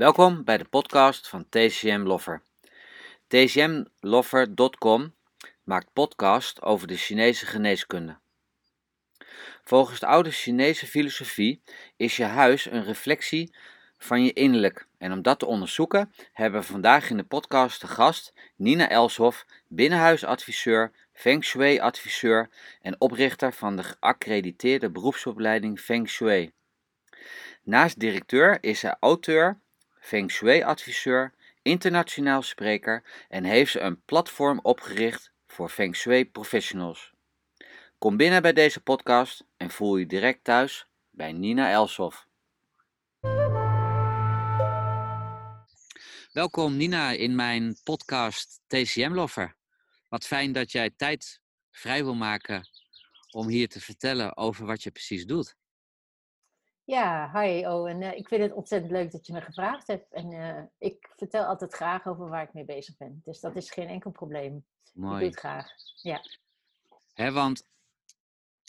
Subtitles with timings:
[0.00, 2.42] Welkom bij de podcast van TCM Loffer.
[3.26, 5.14] TCMloffer.com
[5.64, 8.18] maakt podcast over de Chinese geneeskunde.
[9.64, 11.62] Volgens de oude Chinese filosofie
[11.96, 13.54] is je huis een reflectie
[13.98, 14.86] van je innerlijk.
[14.98, 19.46] En om dat te onderzoeken hebben we vandaag in de podcast de gast Nina Elshoff,
[19.68, 22.50] binnenhuisadviseur, Feng Shui-adviseur
[22.82, 26.52] en oprichter van de geaccrediteerde beroepsopleiding Feng Shui.
[27.62, 29.60] Naast directeur is zij auteur,
[30.00, 31.32] Feng Shui-adviseur,
[31.62, 37.12] internationaal spreker en heeft ze een platform opgericht voor Feng Shui professionals.
[37.98, 42.26] Kom binnen bij deze podcast en voel je direct thuis bij Nina Elshoff.
[46.32, 49.54] Welkom Nina in mijn podcast TCM Lover.
[50.08, 52.68] Wat fijn dat jij tijd vrij wil maken
[53.30, 55.58] om hier te vertellen over wat je precies doet.
[56.90, 58.02] Ja, hi Owen.
[58.02, 60.12] Uh, ik vind het ontzettend leuk dat je me gevraagd hebt.
[60.12, 63.20] En uh, ik vertel altijd graag over waar ik mee bezig ben.
[63.24, 64.64] Dus dat is geen enkel probleem.
[64.92, 65.14] Mooi.
[65.14, 65.68] Ik doe het graag.
[66.02, 66.20] Ja.
[67.12, 67.68] Hè, want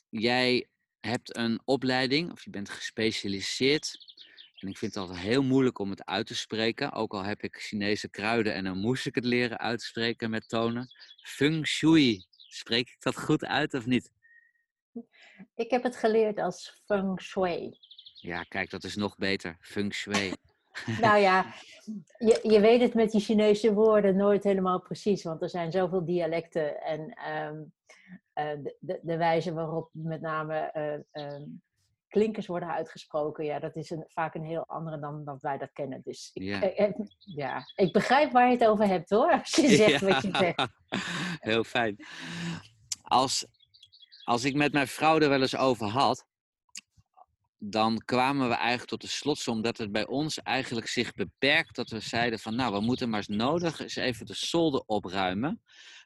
[0.09, 3.97] jij hebt een opleiding, of je bent gespecialiseerd.
[4.59, 6.91] En ik vind het altijd heel moeilijk om het uit te spreken.
[6.91, 10.89] Ook al heb ik Chinese kruiden en dan moest ik het leren uitspreken met tonen.
[11.23, 12.25] Feng Shui.
[12.47, 14.11] Spreek ik dat goed uit of niet?
[15.55, 17.79] Ik heb het geleerd als Feng Shui.
[18.21, 19.57] Ja, kijk, dat is nog beter.
[19.59, 20.33] Feng Shui.
[21.01, 21.53] nou ja,
[22.17, 26.05] je, je weet het met die Chinese woorden nooit helemaal precies, want er zijn zoveel
[26.05, 27.61] dialecten en ehm,
[28.33, 30.71] eh, de, de, wijze waarop met name
[31.13, 31.47] uh,
[32.11, 35.71] klinkers worden uitgesproken, ja, dat is een, vaak een heel andere dan dat wij dat
[35.73, 36.01] kennen.
[36.03, 36.61] Dus ik, ja.
[36.61, 37.63] Eh, ja.
[37.75, 40.67] ik begrijp waar je het over hebt hoor, als je zegt wat je zegt.
[41.39, 41.95] Heel fijn.
[43.01, 43.45] Als,
[44.23, 46.25] als ik met mijn vrouw er wel eens over had,
[47.63, 51.89] dan kwamen we eigenlijk tot de slotsom dat het bij ons eigenlijk zich beperkt dat
[51.89, 55.61] we zeiden van nou, we moeten maar eens nodig eens even de zolder opruimen.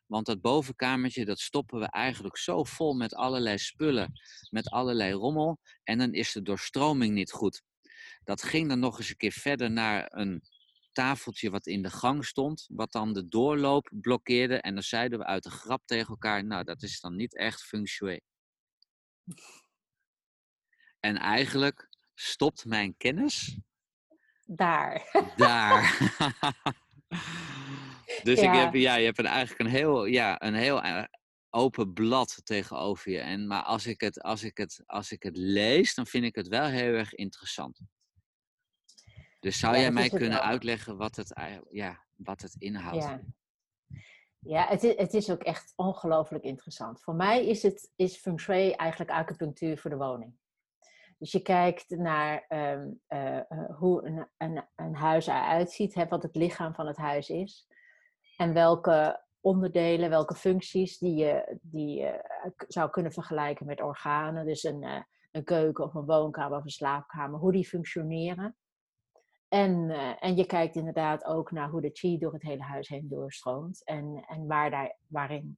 [0.05, 4.11] Want dat bovenkamertje, dat stoppen we eigenlijk zo vol met allerlei spullen,
[4.49, 5.59] met allerlei rommel.
[5.83, 7.61] En dan is de doorstroming niet goed.
[8.23, 10.41] Dat ging dan nog eens een keer verder naar een
[10.91, 14.55] tafeltje wat in de gang stond, wat dan de doorloop blokkeerde.
[14.55, 17.73] En dan zeiden we uit de grap tegen elkaar, nou dat is dan niet echt
[17.83, 18.19] shui.
[21.05, 23.59] En eigenlijk stopt mijn kennis.
[24.45, 25.09] Daar.
[25.35, 25.97] Daar.
[28.23, 31.03] dus ik heb, ja, je hebt een, eigenlijk een heel, ja, een heel eh,
[31.49, 33.19] open blad tegenover je.
[33.19, 36.35] En, maar als ik, het, als, ik het, als ik het lees, dan vind ik
[36.35, 37.79] het wel heel erg interessant.
[39.39, 41.33] Dus zou jij mij kunnen uitleggen wat het,
[41.69, 43.03] ja, wat het inhoudt?
[43.03, 43.21] Ja.
[44.39, 47.01] Ja, het is, het is ook echt ongelooflijk interessant.
[47.01, 50.35] Voor mij is, het, is feng shui eigenlijk acupunctuur voor de woning.
[51.17, 56.07] Dus je kijkt naar ehm, eh, eh, hoe een, een, een, huis eruit ziet, hè,
[56.07, 57.67] wat het lichaam van het huis is.
[58.37, 64.45] En welke onderdelen, welke functies die je, die je zou kunnen vergelijken met organen.
[64.45, 68.55] Dus een, een keuken of een woonkamer of een slaapkamer, hoe die functioneren.
[69.47, 69.89] En,
[70.19, 73.83] en je kijkt inderdaad ook naar hoe de chi door het hele huis heen doorstroomt.
[73.83, 75.57] En, en waar daar, waarin,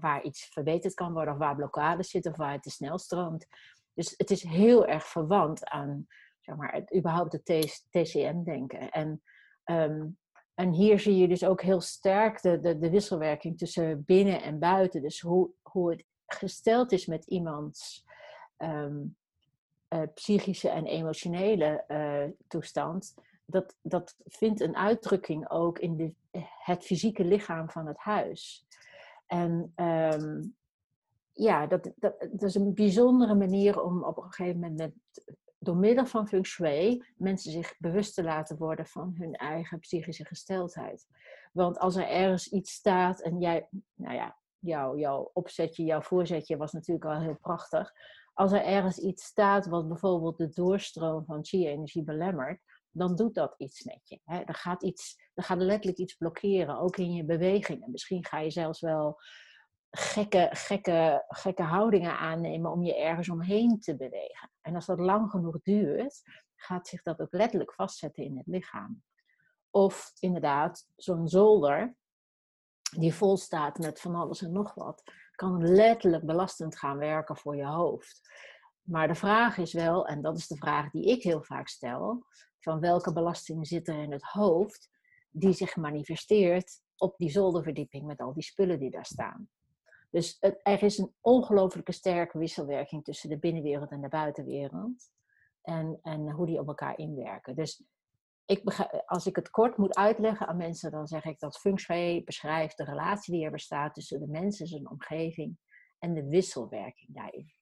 [0.00, 3.46] waar iets verbeterd kan worden, of waar blokkades zitten, of waar het te snel stroomt.
[3.94, 6.06] Dus het is heel erg verwant aan
[6.44, 7.44] zeg maar, het, überhaupt het
[7.90, 8.90] TCM-denken.
[8.90, 9.22] En,
[9.64, 10.06] ehm,
[10.54, 14.58] en hier zie je dus ook heel sterk de, de, de, wisselwerking tussen binnen en
[14.58, 15.02] buiten.
[15.02, 18.04] Dus hoe, hoe het gesteld is met iemands
[18.56, 19.02] ehm,
[19.88, 23.14] eh, psychische en emotionele uh, toestand.
[23.46, 26.14] Dat, dat vindt een uitdrukking ook in de,
[26.58, 28.66] het fysieke lichaam van het huis.
[29.26, 30.56] En um,
[31.34, 34.92] ja, dat, dat, is een bijzondere manier om op een gegeven moment
[35.58, 40.24] door middel van feng shui mensen zich bewust te laten worden van hun eigen psychische
[40.24, 41.06] gesteldheid.
[41.52, 46.56] Want als er ergens iets staat en jij, nou ja, jouw, jouw opzetje, jouw voorzetje
[46.56, 47.92] was natuurlijk al heel prachtig.
[48.32, 52.60] Als er ergens iets staat wat bijvoorbeeld de doorstroom van chi-energie belemmert,
[52.90, 54.20] dan doet dat iets met je.
[54.24, 54.40] Hè?
[54.40, 57.90] Er, gaat iets, er gaat letterlijk iets blokkeren, ook in je bewegingen.
[57.90, 59.20] Misschien ga je zelfs wel
[59.96, 64.50] gekke, gekke, gekke houdingen aannemen om je ergens omheen te bewegen.
[64.60, 66.22] En als dat lang genoeg duurt,
[66.56, 69.02] gaat zich dat ook letterlijk vastzetten in het lichaam.
[69.70, 71.96] Of inderdaad, zo'n zolder
[72.96, 75.02] die vol staat met van alles en nog wat,
[75.34, 78.20] kan letterlijk belastend gaan werken voor je hoofd.
[78.82, 82.26] Maar de vraag is wel, en dat is de vraag die ik heel vaak stel,
[82.58, 84.88] van welke belasting zit er in het hoofd
[85.30, 89.48] die zich manifesteert op die zolderverdieping met al die spullen die daar staan.
[90.14, 95.10] Dus het, er is een ongelooflijke sterke wisselwerking tussen de binnenwereld en de buitenwereld.
[95.62, 97.54] En, en hoe die op elkaar inwerken.
[97.54, 97.84] Dus
[98.44, 102.24] ik als ik het kort moet uitleggen aan mensen, dan zeg ik dat feng shui
[102.24, 105.58] beschrijft de relatie die er bestaat tussen de mensen, zijn omgeving
[105.98, 107.52] en de wisselwerking daarin.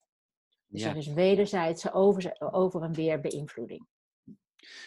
[0.67, 3.87] Dus er is wederzijdse over, over en weer beïnvloeding.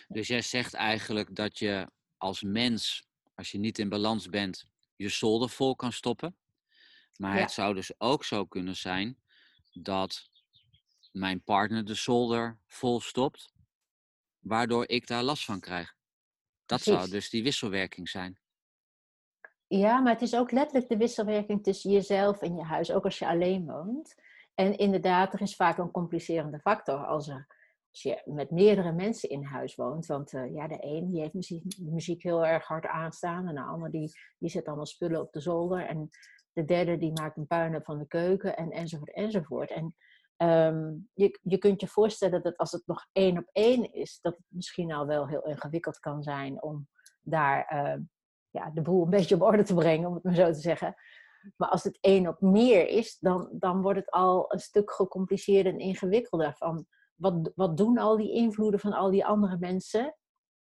[0.08, 4.66] Dus jij zegt eigenlijk dat je als mens, als je niet in balans bent,
[4.96, 6.36] je zolder vol kan stoppen.
[7.18, 9.18] Maar het zou dus ook zo kunnen zijn
[9.74, 10.30] dat
[11.12, 13.54] mijn partner de zolder vol stopt,
[14.40, 15.94] waardoor ik daar last van krijg.
[16.66, 18.40] Dat zou dus die wisselwerking zijn.
[19.68, 23.20] Ja, maar het is ook letterlijk de wisselwerking tussen jezelf en je huis, ook als
[23.20, 24.16] je alleen woont.
[24.56, 27.48] En inderdaad, er is vaak een complicerende factor als, er,
[27.92, 30.06] als je met meerdere mensen in huis woont.
[30.06, 33.62] Want uh, ja, de een die heeft muziek, muziek heel erg hard aanstaan en de
[33.62, 35.86] ander die, die zet allemaal spullen op de zolder.
[35.86, 36.10] En
[36.56, 39.72] de derde die maakt een puinhoop van de keuken en enzovoort enzovoort.
[39.72, 39.96] En
[40.38, 44.36] um, je, je kunt je voorstellen dat als het nog één op één is, dat
[44.36, 46.88] het misschien al wel heel ingewikkeld kan zijn om
[47.22, 48.02] daar uh,
[48.50, 50.96] ja, de boel een beetje op orde te brengen, om het maar zo te zeggen.
[51.56, 55.74] Maar als het één op meer is, dan, dan wordt het al een stuk gecompliceerder
[55.74, 56.54] en ingewikkelder.
[56.58, 56.86] Van
[57.16, 60.16] wat, wat doen al die invloeden van al die andere mensen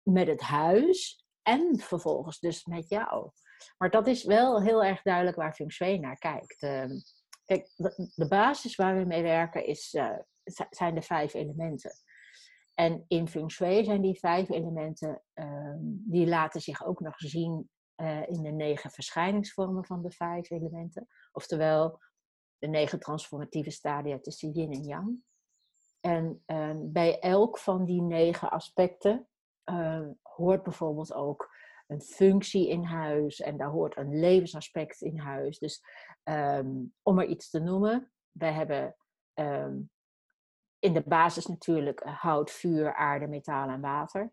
[0.02, 3.30] met het huis en vervolgens dus met jou?
[3.78, 6.62] Maar dat is wel heel erg duidelijk waar Feng Shui naar kijkt.
[6.62, 6.98] Ehm,
[7.44, 7.68] kijk,
[8.14, 10.18] de, basis waar we mee werken is, uh,
[10.70, 11.92] zijn de vijf elementen.
[12.74, 17.70] En in Feng Shui zijn die vijf elementen, um, die laten zich ook nog zien
[17.96, 21.06] uh, in de negen verschijningsvormen van de vijf elementen.
[21.32, 22.00] Oftewel
[22.58, 25.24] de negen transformatieve stadia tussen yin en yang.
[26.00, 29.28] En um, bij elk van die negen aspecten
[30.22, 31.50] hoort bijvoorbeeld ook
[31.86, 35.58] een functie in huis en daar hoort een levensaspect in huis.
[35.58, 35.84] Dus
[36.24, 38.96] um, om er iets te noemen, wij hebben
[39.34, 39.90] um,
[40.78, 44.32] in de basis natuurlijk hout, vuur, aarde, metaal en water.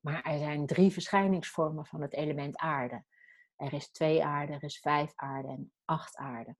[0.00, 3.04] Maar er zijn drie verschijningsvormen van het element aarde.
[3.56, 6.56] Er is twee aarde, er is vijf aarde en acht aarde.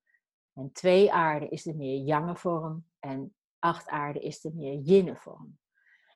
[0.53, 5.17] En twee aarde is de meer jange vorm en acht aarde is de meer yinne
[5.17, 5.59] vorm.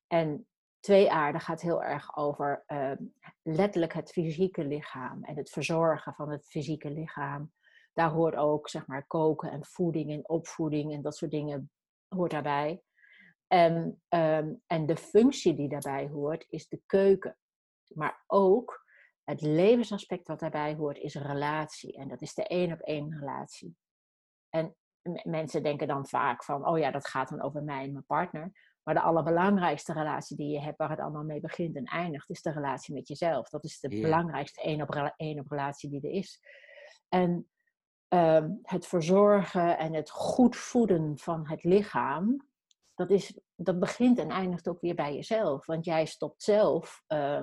[0.06, 0.46] En
[0.84, 2.92] twee aarde gaat heel erg over uh,
[3.42, 7.52] letterlijk het fysieke lichaam en het verzorgen van het fysieke lichaam.
[7.92, 11.70] Daar hoort ook zeg maar koken en voeding en opvoeding en dat soort dingen
[12.08, 12.82] hoort daarbij.
[13.46, 17.38] En, um, en de functie die daarbij hoort is de keuken.
[17.94, 18.84] Maar ook
[19.22, 21.96] het levensaspect wat daarbij hoort is relatie.
[21.96, 23.76] En dat is de één op één relatie.
[24.48, 24.76] En
[25.22, 28.73] mensen denken dan vaak van, oh ja, dat gaat dan over mij en mijn partner.
[28.84, 32.42] Maar de allerbelangrijkste relatie die je hebt, waar het allemaal mee begint en eindigt, is
[32.42, 33.48] de relatie met jezelf.
[33.48, 36.40] Dat is de belangrijkste één op één op relatie die er is.
[37.08, 37.48] En
[38.08, 42.48] um, het verzorgen en het goed voeden van het lichaam,
[42.94, 45.66] dat, is, dat begint en eindigt ook weer bij jezelf.
[45.66, 47.42] Want jij stopt zelf uh,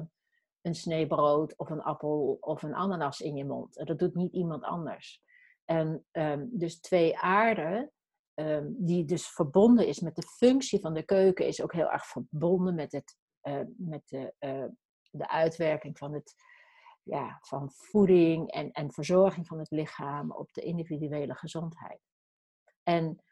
[0.61, 3.77] een sneebrood of een appel of een ananas in je mond.
[3.77, 5.21] En dat doet niet iemand anders.
[5.65, 7.91] En um, dus twee aarden
[8.35, 12.05] um, die dus verbonden is met de functie van de keuken, is ook heel erg
[12.05, 14.65] verbonden met, het, uh, met de, uh,
[15.09, 16.35] de uitwerking van, het,
[17.03, 22.01] ja, van voeding en, en verzorging van het lichaam op de individuele gezondheid.
[22.83, 23.23] En,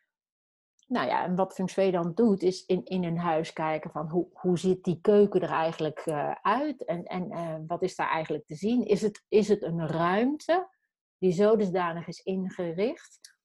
[0.87, 4.27] nou ja, en wat Feng dan doet, is in, in een huis kijken van hoe,
[4.33, 8.55] hoe ziet die keuken er eigenlijk uh, uit en, en wat is daar eigenlijk te
[8.55, 8.85] zien?
[8.85, 10.69] Is het, is het een ruimte
[11.17, 13.38] die zo dusdanig is ingericht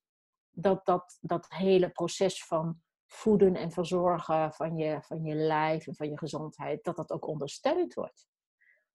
[0.55, 5.95] dat, dat dat hele proces van voeden en verzorgen van je, van je lijf en
[5.95, 8.29] van je gezondheid, dat dat ook ondersteund wordt.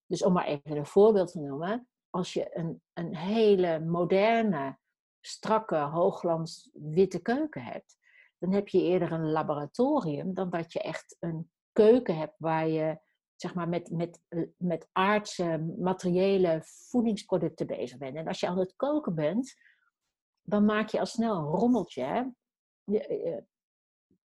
[0.06, 4.78] Dus om maar even een voorbeeld te noemen, als je een, een hele moderne,
[5.22, 7.98] strakke, hoogglans witte keuken hebt,
[8.38, 13.00] dan heb je eerder een laboratorium dan dat je echt een keuken hebt waar je
[13.36, 14.22] zeg maar, met, met,
[14.58, 18.16] met aardse, materiële voedingsproducten bezig bent.
[18.16, 19.56] En als je aan het koken bent,
[20.50, 22.04] dan maak je al snel een rommeltje.
[22.04, 22.24] Hè?
[22.84, 23.44] Je,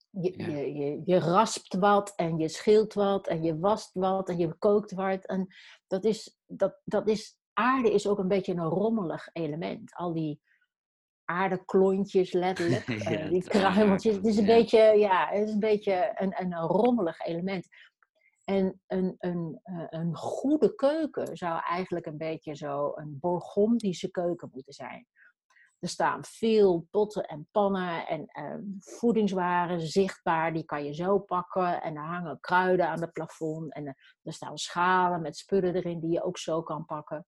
[0.10, 4.38] je, je, je, je, raspt wat en je schilt wat en je wast wat en
[4.38, 5.25] je kookt wat.
[5.25, 5.48] En
[5.88, 9.96] dat is, dat, dat is, aarde is ook een beetje een rommelig element.
[9.96, 10.42] Al die
[11.25, 14.16] aardeklontjes letterlijk, ja, die kruimeltjes.
[14.16, 17.68] Het is een beetje, ja, het is een beetje een, een rommelig element.
[18.44, 24.50] En een, een, eh, een goede keuken zou eigenlijk een beetje zo een Bourgondische keuken
[24.54, 25.08] moeten zijn.
[25.82, 30.54] Er staan veel potten en pannen en uh, voedingswaren zichtbaar.
[30.54, 31.82] Die kan je zo pakken.
[31.82, 33.74] En er hangen kruiden aan het plafond.
[33.74, 33.86] En
[34.24, 37.26] er staan schalen met spullen erin die je ook zo kan pakken.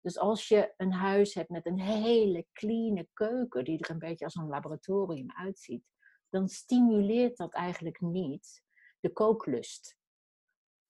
[0.00, 4.24] Dus als je een huis hebt met een hele clean keuken, die er een beetje
[4.24, 5.84] als een laboratorium uitziet,
[6.28, 8.62] dan stimuleert dat eigenlijk niet
[9.00, 9.98] de kooklust.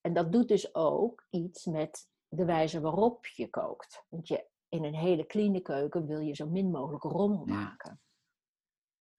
[0.00, 4.04] En dat doet dus ook iets met de wijze waarop je kookt.
[4.08, 8.00] Want je, in een hele clean keuken wil je zo min mogelijk rommel maken.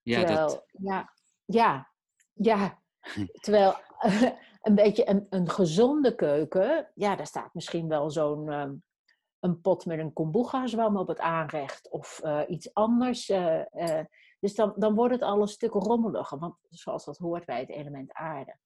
[0.02, 1.12] Ja, Terwijl, dat, ja,
[1.44, 1.90] ja,
[2.32, 2.82] ja.
[3.44, 3.74] Terwijl
[4.66, 8.74] een beetje een, een gezonde keuken, ja, daar staat misschien wel zo'n ehm,
[9.40, 13.28] een pot met een kombucha-zwam op het aanrecht of eh, iets anders.
[13.28, 14.06] eh, eh.
[14.40, 17.68] dus dan, dan wordt het al een stuk rommeliger, want zoals dat hoort bij het
[17.68, 18.56] element aarde.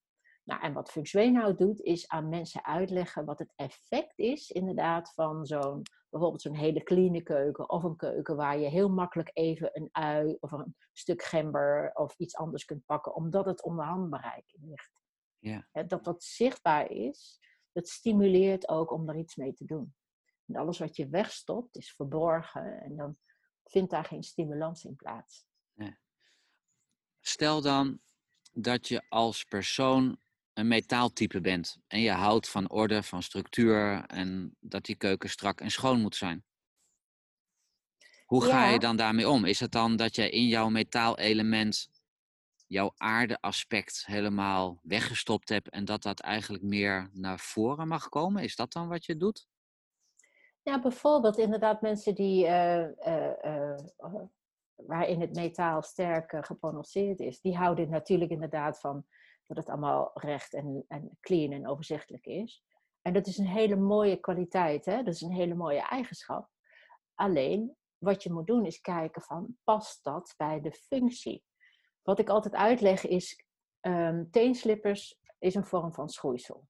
[0.45, 4.51] Nou, en wat Feng Shui nou doet, is aan mensen uitleggen wat het effect is,
[4.51, 5.83] inderdaad, van zo'n,
[6.19, 10.37] bijvoorbeeld zo'n hele clean keuken of een keuken waar je heel makkelijk even een ui
[10.41, 15.01] of een stuk gember of iets anders kunt pakken, omdat het onder handbereik ligt.
[15.39, 15.69] ja.
[15.87, 17.41] Dat dat zichtbaar is,
[17.73, 19.95] dat stimuleert ook om er iets mee te doen.
[20.47, 23.19] En alles wat je wegstopt is verborgen en dan
[23.65, 25.47] vindt daar geen stimulans in plaats.
[27.21, 28.01] Stel dan
[28.53, 30.19] dat je als persoon
[30.57, 35.61] een metaaltype bent en je houdt van orde, van structuur en dat die keuken strak
[35.61, 36.45] en schoon moet zijn.
[38.25, 39.45] Hoe ga je dan daarmee om?
[39.45, 41.89] Is het dan dat je in jouw metaalelement
[42.67, 48.43] jouw aardeaspect helemaal weggestopt hebt en dat dat eigenlijk meer naar voren mag komen?
[48.43, 49.47] Is dat dan wat je doet?
[50.63, 54.15] Ja, bijvoorbeeld inderdaad mensen die, eh, eh, eh, eh,
[54.75, 59.07] waarin het metaal sterk geprononceerd is, die houden natuurlijk inderdaad van
[59.47, 62.65] dat het allemaal recht en, en clean en overzichtelijk is.
[63.03, 65.03] En dat is een hele mooie kwaliteit, hè?
[65.03, 66.49] dat is een hele mooie eigenschap.
[67.15, 71.45] Alleen, wat je moet doen is kijken van, past dat bij de functie?
[72.03, 73.45] Wat ik altijd uitleg is,
[73.81, 76.69] ehm, teenslippers is een vorm van schoeisel.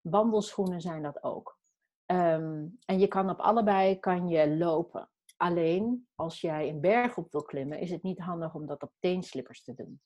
[0.00, 1.58] Wandelschoenen zijn dat ook.
[2.06, 5.10] Ehm, en je kan op allebei kan je lopen.
[5.36, 8.92] Alleen als jij een berg op wil klimmen, is het niet handig om dat op
[8.98, 10.00] teenslippers te doen.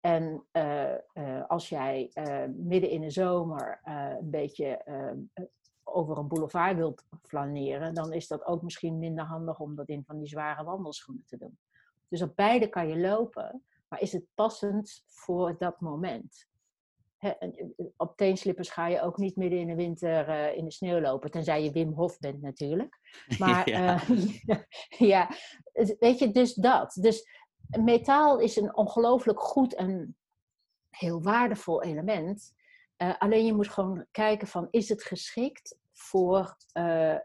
[0.00, 4.84] En eh, eh, als jij eh, midden in de zomer een beetje
[5.84, 10.04] over een boulevard wilt flaneren, dan is dat ook misschien minder handig om dat in
[10.06, 11.58] van die zware wandelschoenen te doen.
[12.08, 16.48] Dus op beide kan je lopen, maar is het passend voor dat moment?
[17.18, 17.30] Eh,
[17.96, 21.64] op teenslippers ga je ook niet midden in de winter in de sneeuw lopen, tenzij
[21.64, 22.98] je Wim Hof bent natuurlijk.
[23.38, 24.00] Maar Ja.
[24.46, 24.64] ja,
[24.98, 25.28] ja
[25.72, 26.98] het- weet je, dus dat.
[27.00, 27.39] Dus
[27.78, 30.16] metaal is een ongelooflijk goed en
[30.90, 32.52] heel waardevol element.
[32.96, 37.24] Eh, alleen je moet gewoon kijken van, is het geschikt voor, eh,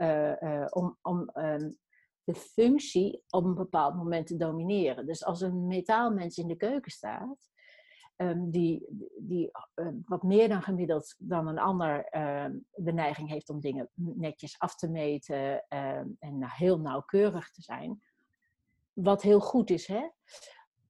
[0.62, 0.68] eh,
[1.02, 1.70] om, ehm,
[2.24, 5.06] de functie op een bepaald moment te domineren.
[5.06, 7.50] Dus als een metaalmens in de keuken staat,
[8.16, 8.86] ehm, die,
[9.20, 9.52] die
[10.06, 14.76] wat meer dan gemiddeld dan een ander ehm, de neiging heeft om dingen netjes af
[14.76, 18.02] te meten en nou heel nauwkeurig te zijn.
[18.96, 20.10] Wat heel goed is, hè?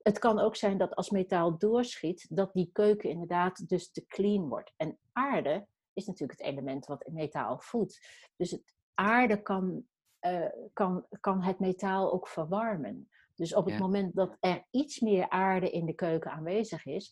[0.02, 4.48] Het kan ook zijn dat als metaal doorschiet, dat die keuken inderdaad dus te clean
[4.48, 4.74] wordt.
[4.78, 8.08] En aarde is natuurlijk het element wat metaal voedt.
[8.36, 9.86] Dus het aarde kan,
[10.20, 13.10] eh, kan, kan het metaal ook verwarmen.
[13.36, 13.80] Dus op het Ja.
[13.80, 17.12] moment dat er iets meer aarde in de keuken aanwezig is,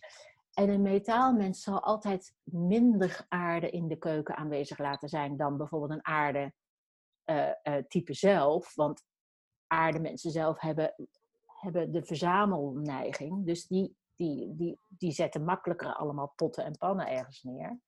[0.53, 5.91] en een metaalmens zal altijd minder aarde in de keuken aanwezig laten zijn dan bijvoorbeeld
[5.91, 6.53] een aarde
[7.23, 8.75] eh, eh, type zelf.
[8.75, 9.03] Want
[9.73, 10.93] aardemensen zelf hebben,
[11.45, 13.45] hebben de verzamelneiging.
[13.45, 17.79] Dus die, die, die, die zetten makkelijker allemaal potten en pannen ergens neer.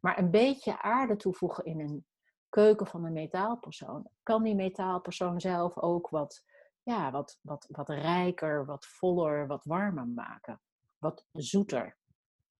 [0.00, 2.06] Maar een beetje aarde toevoegen in een
[2.48, 6.44] keuken van een metaalpersoon, kan die metaalpersoon zelf ook wat,
[6.82, 10.60] ja, wat, wat, wat rijker, wat voller, wat warmer maken.
[10.98, 11.96] Wat zoeter.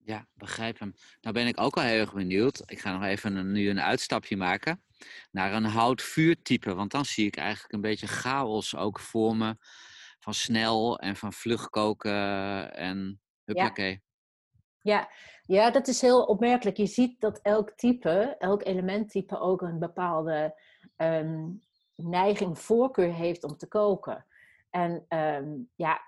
[0.05, 0.95] Ja, begrijp hem.
[1.21, 2.63] Nou ben ik ook al heel erg benieuwd.
[2.67, 4.83] Ik ga nog even nu een uitstapje maken
[5.31, 6.75] naar een hout-vuurtype.
[6.75, 9.57] Want dan zie ik eigenlijk een beetje chaos ook voor me.
[10.19, 14.03] Van snel en van vlug koken en huppakee.
[14.81, 15.09] Ja,
[15.43, 16.77] ja, dat is heel opmerkelijk.
[16.77, 20.61] Je ziet dat elk type, elk elementtype ook een bepaalde
[20.97, 21.49] ehm,
[21.95, 24.27] neiging, voorkeur heeft om te koken.
[24.71, 26.01] En ehm, ja,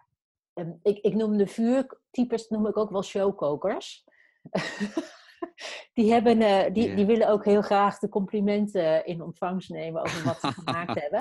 [0.54, 4.04] ehm, ik, ik noem de vuurtypes noem ik ook wel showkokers.
[5.94, 10.24] die, hebben, eh, die, die willen ook heel graag de complimenten in ontvangst nemen over
[10.24, 11.20] wat ze gemaakt hebben.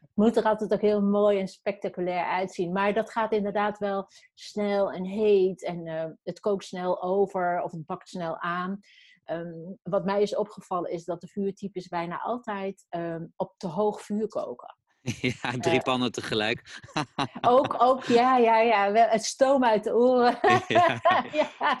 [0.00, 2.72] Het moet er altijd ook heel mooi en spectaculair uitzien.
[2.72, 5.64] Maar dat gaat inderdaad wel snel en heet.
[5.64, 8.80] En eh, het kookt snel over of het bakt snel aan.
[9.24, 14.02] Ehm, wat mij is opgevallen is dat de vuurtypes bijna altijd ehm, op te hoog
[14.02, 14.76] vuur koken.
[15.42, 16.80] Ja, drie pannen tegelijk.
[17.40, 18.92] Ook, ook ja, ja, ja.
[18.92, 20.38] Het stoom uit de oren.
[20.68, 21.00] Ja.
[21.32, 21.76] Ja.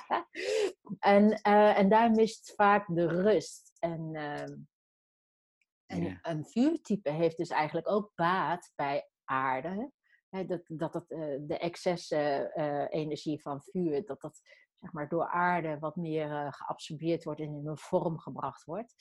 [0.98, 3.72] En, eh, en daar mist vaak de rust.
[3.78, 4.56] En, ehm,
[5.86, 6.18] en Ja.
[6.22, 9.92] een vuurtype heeft dus eigenlijk ook baat bij aarde.
[10.28, 14.40] Hè, dat dat het, eh, de excess eh, eh, energie van vuur, dat dat
[14.78, 18.94] zeg maar, door aarde wat meer geabsorbeerd wordt en in een vorm gebracht wordt.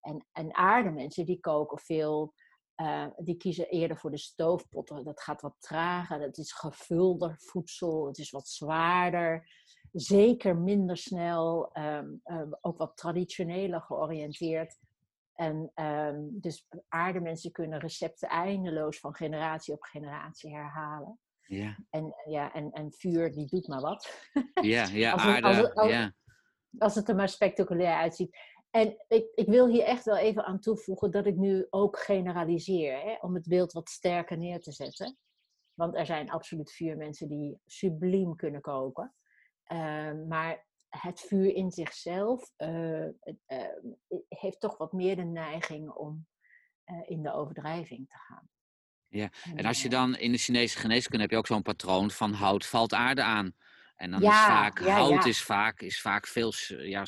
[0.00, 2.34] En, en aardemensen die koken veel,
[2.80, 5.04] uh, die kiezen eerder voor de stoofpotten.
[5.04, 9.48] Dat gaat wat trager, dat is gevulder voedsel, het is wat zwaarder.
[9.92, 14.78] Zeker minder snel, um, um, ook wat traditioneler georiënteerd.
[15.34, 21.18] En um, dus aardemensen kunnen recepten eindeloos van generatie op generatie herhalen.
[21.46, 21.76] Ja.
[21.90, 24.30] En, ja, en, en vuur, die doet maar wat.
[24.60, 25.74] Ja, ja als het, aarde.
[25.74, 26.12] Als, ja.
[26.78, 28.36] als het er maar spectaculair uitziet.
[28.70, 33.00] En ik, ik wil hier echt wel even aan toevoegen dat ik nu ook generaliseer,
[33.00, 35.18] hè, om het beeld wat sterker neer te zetten.
[35.74, 39.14] Want er zijn absoluut vuurmensen die subliem kunnen koken.
[39.72, 43.12] Uh, maar het vuur in zichzelf uh, uh,
[44.28, 46.26] heeft toch wat meer de neiging om
[46.86, 48.48] uh, in de overdrijving te gaan.
[49.08, 52.32] Ja, en als je dan in de Chinese geneeskunde heb je ook zo'n patroon van
[52.32, 53.54] hout valt aarde aan.
[54.00, 55.28] En dan ja, is vaak, ja, hout ja.
[55.28, 57.02] Is, vaak, is vaak veel ja,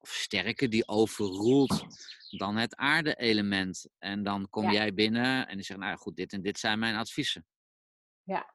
[0.00, 1.86] of sterker, die overroelt
[2.38, 3.88] dan het aarde-element.
[3.98, 6.96] En dan kom jij binnen en je zegt, nou goed, dit en dit zijn mijn
[6.96, 7.46] adviezen.
[8.22, 8.54] Ja,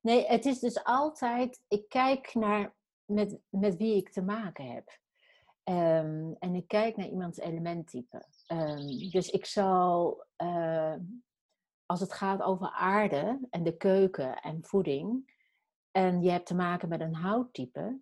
[0.00, 2.74] nee, het is dus altijd, ik kijk naar
[3.04, 4.98] met, met wie ik te maken heb.
[5.64, 8.26] Um, en ik kijk naar iemands elementtype.
[8.48, 10.94] Um, dus ik zal, uh,
[11.86, 15.32] als het gaat over aarde en de keuken en voeding,
[15.94, 18.00] en je hebt te maken met een houttype,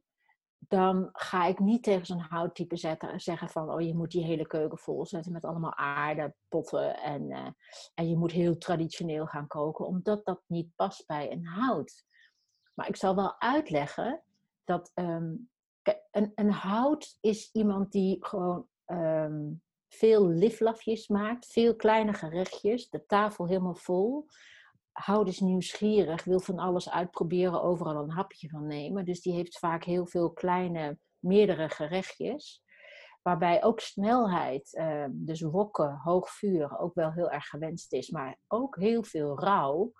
[0.58, 4.46] dan ga ik niet tegen zo'n houttype zetten, zeggen van, oh je moet die hele
[4.46, 7.46] keuken vol zetten met allemaal aardepotten en, uh,
[7.94, 12.04] en je moet heel traditioneel gaan koken, omdat dat niet past bij een hout.
[12.74, 14.22] Maar ik zal wel uitleggen
[14.64, 15.50] dat um,
[16.10, 23.06] een, een, hout is iemand die gewoon um, veel liflafjes maakt, veel kleine gerechtjes, de
[23.06, 24.26] tafel helemaal vol.
[24.92, 29.04] Hout is nieuwsgierig, wil van alles uitproberen, overal een hapje van nemen.
[29.04, 32.62] Dus die heeft vaak heel veel kleine, meerdere gerechtjes.
[33.22, 38.10] Waarbij ook snelheid, uh, dus wokken, hoog vuur, ook wel heel erg gewenst is.
[38.10, 39.92] Maar ook heel veel rauw.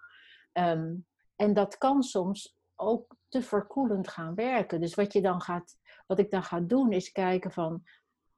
[0.52, 4.80] Um, en dat kan soms ook te verkoelend gaan werken.
[4.80, 5.76] Dus wat, je dan gaat,
[6.06, 7.82] wat ik dan ga doen is kijken van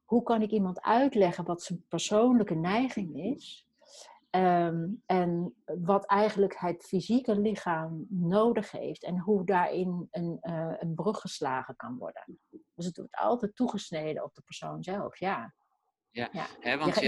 [0.03, 3.67] hoe kan ik iemand uitleggen wat zijn persoonlijke neiging is.
[4.35, 10.95] Um, en wat eigenlijk het fysieke lichaam nodig heeft en hoe daarin een, uh, een
[10.95, 12.39] brug geslagen kan worden.
[12.73, 15.53] Dus het wordt altijd toegesneden op de persoon zelf, ja.
[16.09, 16.47] Ja, ja.
[16.59, 17.07] Hè, want je,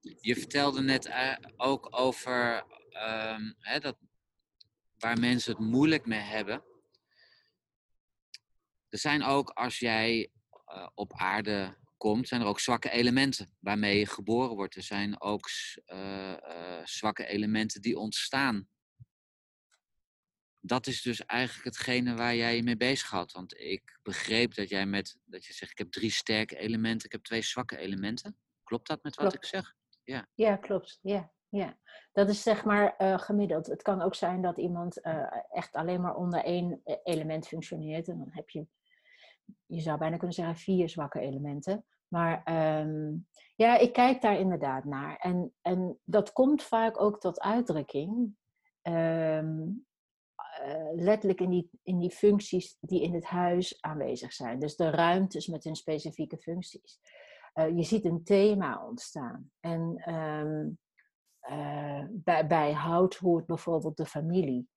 [0.00, 3.96] je, je, vertelde net uh, ook over um, hè, dat
[4.98, 6.62] waar mensen het moeilijk mee hebben.
[8.88, 10.30] Er zijn ook, als jij
[10.68, 14.76] uh, op aarde komt, zijn er ook zwakke elementen waarmee je geboren wordt.
[14.76, 15.48] Er zijn ook
[15.86, 18.68] uh, uh, zwakke elementen die ontstaan.
[20.60, 23.32] Dat is dus eigenlijk hetgene waar jij je mee bezig had.
[23.32, 27.12] Want ik begreep dat jij met, dat je zegt, ik heb drie sterke elementen, ik
[27.12, 28.36] heb twee zwakke elementen.
[28.64, 29.44] Klopt dat met wat klopt.
[29.44, 29.74] ik zeg?
[30.04, 30.98] Ja, ja klopt.
[31.02, 31.32] Ja.
[31.50, 31.78] Ja,
[32.12, 33.66] dat is zeg maar uh, gemiddeld.
[33.66, 35.00] Het kan ook zijn dat iemand
[35.50, 38.08] echt alleen maar onder één element functioneert.
[38.08, 38.66] En dan heb je,
[39.66, 41.84] je zou bijna kunnen zeggen, vier zwakke elementen.
[42.08, 42.42] Maar
[42.82, 45.16] um, ja, ik kijk daar inderdaad naar.
[45.16, 48.36] En, en dat komt vaak ook tot uitdrukking.
[48.82, 49.86] Um,
[50.66, 54.58] uh, letterlijk in die, in die functies die in het huis aanwezig zijn.
[54.58, 57.00] Dus de ruimtes met hun specifieke functies.
[57.54, 59.50] je ziet een thema ontstaan.
[59.60, 60.78] En um,
[61.50, 64.68] uh, bij, bij, hout hoort bijvoorbeeld de familie.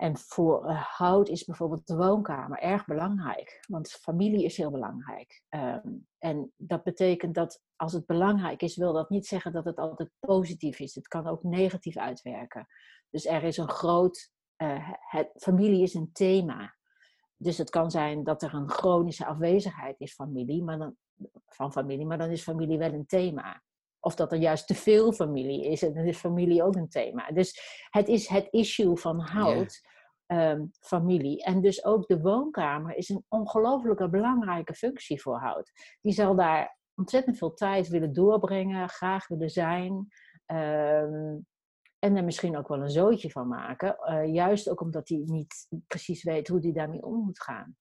[0.00, 5.42] En voor uh, hout is bijvoorbeeld de woonkamer erg belangrijk, want familie is heel belangrijk.
[5.48, 9.76] Um, en dat betekent dat als het belangrijk is, wil dat niet zeggen dat het
[9.76, 10.94] altijd positief is.
[10.94, 12.66] Het kan ook negatief uitwerken.
[13.10, 14.30] Dus er is een groot,
[14.62, 16.76] uh, het, familie is een thema.
[17.36, 20.96] Dus het kan zijn dat er een chronische afwezigheid is familie, maar dan,
[21.46, 23.62] van familie, maar dan is familie wel een thema.
[23.98, 25.82] Of dat er juist te veel familie is.
[25.82, 27.30] En dan is familie ook een thema.
[27.30, 27.60] Dus
[27.90, 29.88] het is het issue van hout.
[30.32, 31.44] Um, familie.
[31.44, 35.72] En dus ook de woonkamer is een ongelooflijke belangrijke functie voor hout.
[36.00, 39.92] Die zal daar ontzettend veel tijd willen doorbrengen, graag willen zijn.
[40.46, 41.46] Um,
[41.98, 43.96] en er misschien ook wel een zootje van maken.
[44.00, 47.76] Uh, juist ook omdat hij niet precies weet hoe hij daarmee om moet gaan.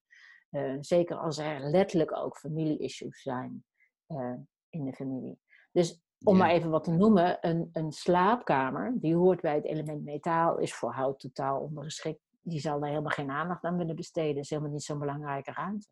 [0.52, 3.64] Uh, zeker als er letterlijk ook familie-issues zijn
[4.08, 4.34] uh,
[4.70, 5.40] in de familie.
[5.72, 6.44] Dus om ja.
[6.44, 10.74] maar even wat te noemen, een, een slaapkamer, die hoort bij het element metaal, is
[10.74, 12.29] voor hout totaal ondergeschikt.
[12.50, 14.38] Die zal daar helemaal geen aandacht aan willen besteden.
[14.38, 15.88] Is helemaal niet zo'n belangrijke ruimte.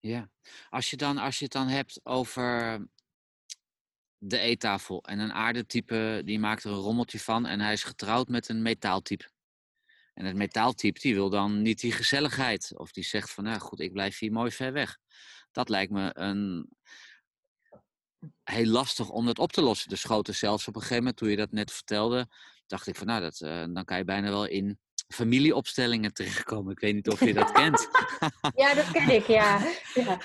[0.00, 0.30] Ja,
[0.68, 2.78] als je, dan, als je het dan hebt over
[4.18, 8.28] de eettafel en een aardetype, die maakt er een rommeltje van en hij is getrouwd
[8.28, 9.30] met een metaaltype.
[10.14, 12.72] En het metaaltype die wil dan niet die gezelligheid.
[12.76, 14.98] Of die zegt van, nou goed, ik blijf hier mooi ver weg.
[15.52, 16.68] Dat lijkt me een,
[18.44, 19.88] heel lastig om dat op te lossen.
[19.88, 22.28] De schoten zelfs op een gegeven moment, toen je dat net vertelde,
[22.66, 26.72] dacht ik van nou, dat, uh, dan kan je bijna wel in familieopstellingen terechtkomen.
[26.72, 27.88] Ik weet niet of je dat kent.
[28.62, 29.60] ja, dat ken ik, ja.
[29.94, 30.18] ja.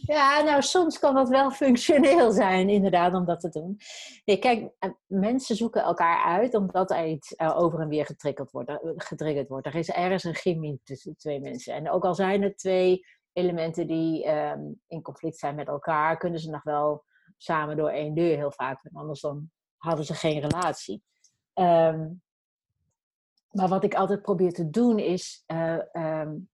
[0.00, 0.42] ja.
[0.42, 3.78] nou soms kan dat wel functioneel zijn, inderdaad, om dat te doen.
[4.24, 8.50] Nee, kijk, eh, mensen zoeken elkaar uit omdat er iets uh, over en weer getriggerd
[8.50, 9.66] wordt, getriggerd wordt.
[9.66, 11.74] Er is ergens een chemie tussen twee mensen.
[11.74, 16.40] En ook al zijn er twee elementen die um, in conflict zijn met elkaar, kunnen
[16.40, 17.04] ze nog wel
[17.36, 18.80] samen door één deur heel vaak.
[18.92, 21.02] Anders dan hadden ze geen relatie.
[21.54, 22.22] Um,
[23.56, 26.48] maar wat ik altijd probeer te doen is uh, um,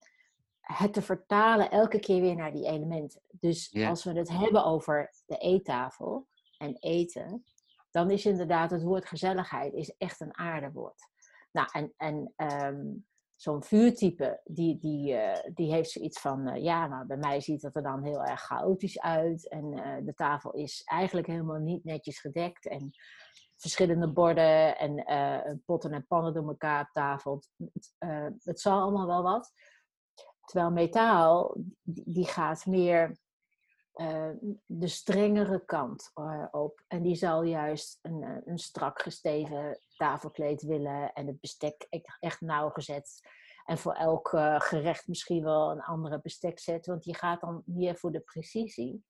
[0.59, 3.21] het te vertalen elke keer weer naar die elementen.
[3.31, 7.45] Dus als we het hebben over de eettafel en eten,
[7.91, 11.11] dan is inderdaad het woord gezelligheid is echt een aardewoord.
[11.51, 12.33] Nou, en, en
[12.65, 17.41] um, zo'n vuurtype, die, die, uh, die heeft zoiets van, uh, ja, maar bij mij
[17.41, 19.49] ziet het er dan heel erg chaotisch uit.
[19.49, 22.67] En uh, de tafel is eigenlijk helemaal niet netjes gedekt.
[22.67, 22.91] En
[23.63, 27.41] verschillende borden en potten en pannen door elkaar op tafel.
[27.57, 27.93] Het,
[28.43, 29.53] het zal allemaal wel wat.
[30.45, 33.17] Terwijl metaal, die gaat meer
[34.65, 36.11] de strengere kant
[36.51, 36.83] op.
[36.87, 41.87] En die zal juist een, een strak gesteven tafelkleed willen en het bestek
[42.19, 43.19] echt nauwgezet.
[43.65, 48.11] En voor elk gerecht misschien wel een andere bestekset, want die gaat dan meer voor
[48.11, 49.03] de precisie.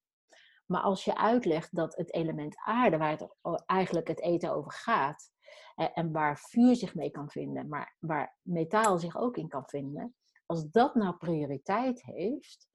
[0.73, 3.29] Maar als je uitlegt dat het element aarde, waar het
[3.65, 5.31] eigenlijk het eten over gaat,
[5.75, 10.15] en waar vuur zich mee kan vinden, maar waar metaal zich ook in kan vinden,
[10.45, 12.67] als dat nou prioriteit heeft,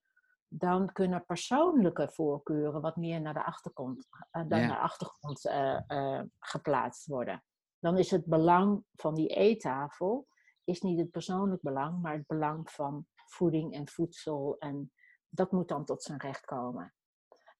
[0.48, 6.22] dan kunnen persoonlijke voorkeuren wat meer naar de achtergrond, uh, dan naar de achtergrond uh,
[6.38, 7.42] geplaatst worden
[7.78, 10.26] dan is het belang van die eettafel
[10.64, 14.56] is niet het persoonlijk belang, maar het belang van voeding en voedsel.
[14.58, 14.92] En
[15.28, 16.94] dat moet dan tot zijn recht komen.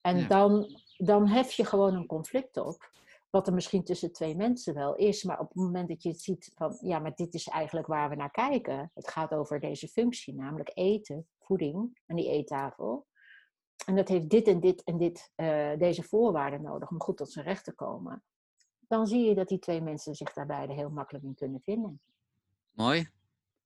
[0.01, 2.89] En dan, dan hef je gewoon een conflict op,
[3.29, 5.23] wat er misschien tussen twee mensen wel is.
[5.23, 8.09] Maar op het moment dat je het ziet van, ja, maar dit is eigenlijk waar
[8.09, 8.91] we naar kijken.
[8.93, 13.07] Het gaat over deze functie, namelijk eten, voeding en die eettafel.
[13.85, 17.31] En dat heeft dit en dit en dit, uh, deze voorwaarden nodig om goed tot
[17.31, 18.23] zijn recht te komen
[18.89, 22.01] dan zie je dat die twee mensen zich daar beide heel makkelijk in kunnen vinden.
[22.71, 23.09] Mooi.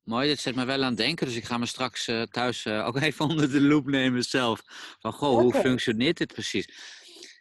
[0.04, 1.26] Mooi, dat zet me wel aan het denken.
[1.26, 4.62] Dus ik ga me straks uh, thuis uh, ook even onder de loep nemen zelf.
[4.98, 5.42] Van, goh, okay.
[5.42, 6.68] hoe functioneert dit precies?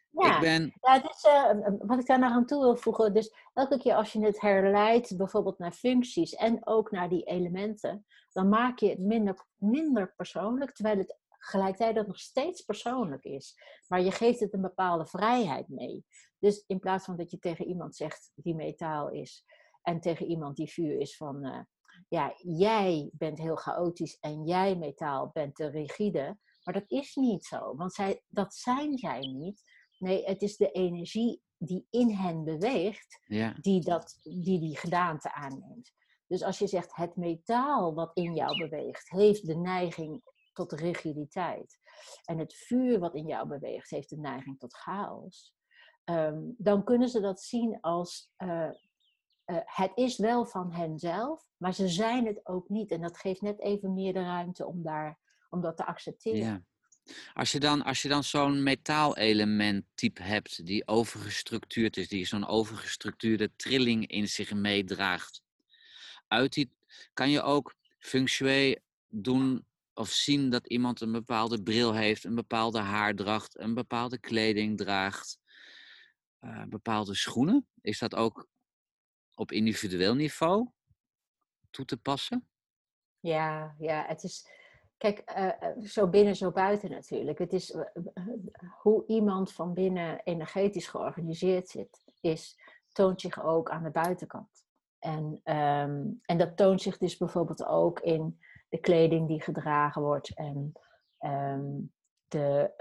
[0.09, 0.73] Ja, ik ben...
[0.81, 3.13] ja dus, uh, wat ik daar nog aan toe wil voegen.
[3.13, 8.05] Dus elke keer als je het herleidt, bijvoorbeeld naar functies en ook naar die elementen,
[8.31, 13.55] dan maak je het minder, minder persoonlijk, terwijl het gelijktijdig nog steeds persoonlijk is.
[13.87, 16.05] Maar je geeft het een bepaalde vrijheid mee.
[16.39, 19.45] Dus in plaats van dat je tegen iemand zegt die metaal is
[19.81, 21.67] en tegen iemand die vuur is van,
[22.09, 26.37] ja, jij bent heel chaotisch en jij metaal bent te rigide.
[26.63, 29.63] Maar dat is niet zo, want zij, dat zijn zij niet.
[29.97, 33.55] Nee, het is de energie die in hen beweegt, ja.
[33.61, 35.91] die, dat, die die gedaante aanneemt.
[36.27, 40.21] Dus als je zegt het metaal wat in jou beweegt, heeft de neiging
[40.53, 41.79] tot rigiditeit.
[42.25, 45.53] En het vuur wat in jou beweegt, heeft de neiging tot chaos.
[46.05, 48.69] Um, dan kunnen ze dat zien als uh,
[49.45, 52.91] uh, het is wel van henzelf, maar ze zijn het ook niet.
[52.91, 56.39] En dat geeft net even meer de ruimte om, daar, om dat te accepteren.
[56.39, 56.63] Ja.
[57.33, 62.47] Als je dan, als je dan zo'n metaalelement type hebt die overgestructuurd is, die zo'n
[62.47, 65.41] overgestructuurde trilling in zich meedraagt,
[66.27, 66.71] uit die,
[67.13, 68.77] kan je ook feng
[69.07, 74.77] doen of zien dat iemand een bepaalde bril heeft, een bepaalde haardracht, een bepaalde kleding
[74.77, 75.37] draagt,
[76.41, 77.67] uh, bepaalde schoenen.
[77.81, 78.47] Is dat ook
[79.35, 80.69] op individueel niveau
[81.69, 82.47] toe te passen?
[83.19, 84.47] Ja, ja, het is.
[84.97, 87.39] Kijk, uh, zo binnen, zo buiten natuurlijk.
[87.39, 87.75] Het is
[88.81, 92.57] hoe iemand van binnen energetisch georganiseerd zit, is,
[92.91, 94.65] toont zich ook aan de buitenkant.
[94.99, 100.35] En, um, en dat toont zich dus bijvoorbeeld ook in de kleding die gedragen wordt
[100.35, 100.71] en,
[101.19, 101.93] um,
[102.27, 102.73] de,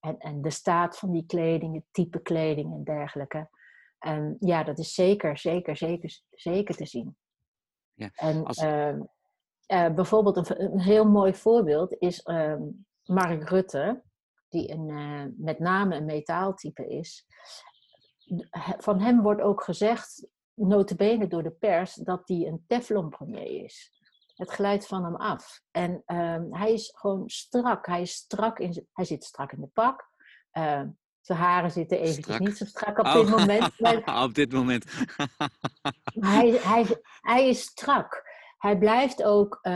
[0.00, 3.48] en, en de staat van die kleding, het type kleding en dergelijke.
[3.98, 7.16] En ja, dat is zeker, zeker, zeker, zeker te zien.
[7.92, 8.58] Ja, en als...
[8.58, 8.88] uh,
[9.66, 12.62] uh, bijvoorbeeld een, een, heel mooi voorbeeld is ehm,
[13.04, 14.02] Mark Rutte,
[14.48, 17.26] die een, eh, met name een metaaltype is.
[18.78, 23.90] Van hem wordt ook gezegd, notabene door de pers, dat hij een Teflon premier is.
[24.34, 25.60] Het glijdt van hem af.
[25.70, 27.86] En um, hij is gewoon strak.
[27.86, 30.10] Hij, is strak in, hij zit strak in de pak.
[31.26, 33.14] Zijn haren zitten eventjes niet zo strak op oh.
[33.14, 33.70] dit moment.
[34.28, 34.84] op dit moment.
[36.32, 38.22] hij, hij, hij is strak.
[38.58, 39.72] hij blijft ook, uh,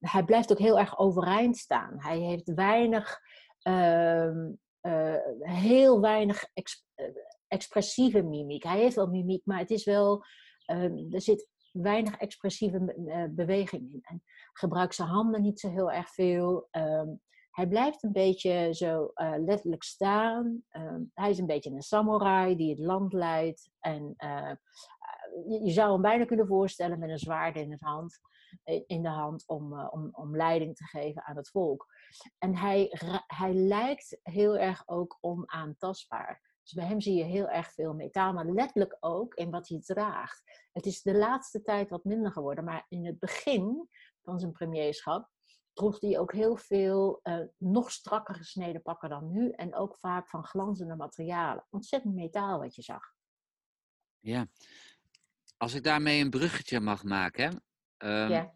[0.00, 1.94] hij blijft ook heel erg overeind staan.
[1.96, 3.20] Hij heeft weinig,
[3.62, 4.26] uh,
[4.82, 6.84] uh, heel weinig ex
[7.48, 8.62] expressieve mimiek.
[8.62, 10.24] Hij heeft wel mimiek, maar het is wel,
[10.64, 12.94] ehm, er zit weinig expressieve
[13.30, 14.00] beweging in.
[14.02, 16.68] En gebruikt zijn handen niet zo heel erg veel.
[17.52, 20.62] Ehm, hij blijft een beetje zo letterlijk staan.
[21.14, 23.70] hij is een beetje een samurai die het land leidt.
[23.80, 24.14] En
[25.64, 28.20] je zou hem bijna kunnen voorstellen met een zwaard in, hand,
[28.86, 31.86] in de hand om, om, om leiding te geven aan het volk.
[32.38, 32.88] En hij,
[33.26, 36.50] hij lijkt heel erg ook onaantastbaar.
[36.62, 39.80] Dus bij hem zie je heel erg veel metaal, maar letterlijk ook in wat hij
[39.80, 40.42] draagt.
[40.72, 43.88] Het is de laatste tijd wat minder geworden, maar in het begin
[44.22, 45.28] van zijn premierschap
[45.72, 50.28] droeg hij ook heel veel uh, nog strakker gesneden pakken dan nu en ook vaak
[50.28, 51.66] van glanzende materialen.
[51.70, 53.12] Ontzettend metaal wat je zag.
[54.18, 54.46] Ja,
[55.56, 57.62] als ik daarmee een bruggetje mag maken,
[57.98, 58.54] um, ja.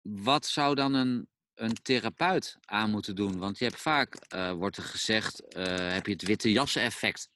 [0.00, 3.38] wat zou dan een, een therapeut aan moeten doen?
[3.38, 7.30] Want je hebt vaak, uh, wordt er gezegd, uh, heb je het witte jassen effect.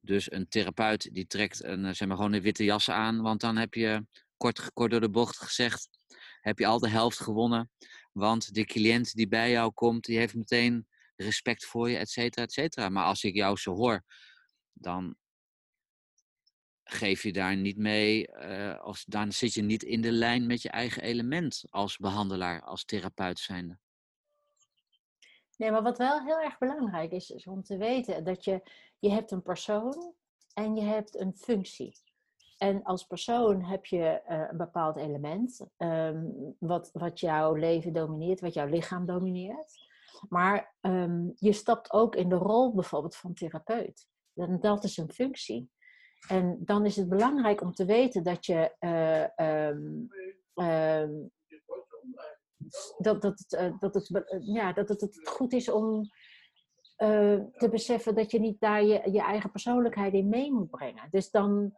[0.00, 3.56] Dus een therapeut die trekt een, zeg maar, gewoon een witte jas aan, want dan
[3.56, 5.88] heb je kort, kort door de bocht gezegd,
[6.40, 7.70] heb je al de helft gewonnen.
[8.12, 12.42] Want de cliënt die bij jou komt, die heeft meteen respect voor je, et cetera,
[12.42, 12.88] et cetera.
[12.88, 14.04] Maar als ik jou zo hoor,
[14.72, 15.16] dan
[16.84, 20.62] geef je daar niet mee, uh, als, dan zit je niet in de lijn met
[20.62, 23.78] je eigen element als behandelaar, als therapeut zijnde.
[25.56, 29.10] Nee, maar wat wel heel erg belangrijk is, is om te weten dat je, je
[29.10, 30.14] hebt een persoon
[30.54, 31.92] en je hebt een functie.
[32.60, 38.40] En als persoon heb je uh, een bepaald element, um, wat, wat jouw leven domineert,
[38.40, 39.88] wat jouw lichaam domineert.
[40.28, 44.08] Maar um, je stapt ook in de rol bijvoorbeeld van therapeut.
[44.34, 45.70] En dat is een functie.
[46.28, 49.26] En dan is het belangrijk om te weten dat je uh,
[52.98, 56.10] dat, dat, uh, dat, het, ja, dat het, het goed is om
[57.00, 61.08] eh, te beseffen dat je niet daar je, je eigen persoonlijkheid in mee moet brengen.
[61.10, 61.74] Dus dan,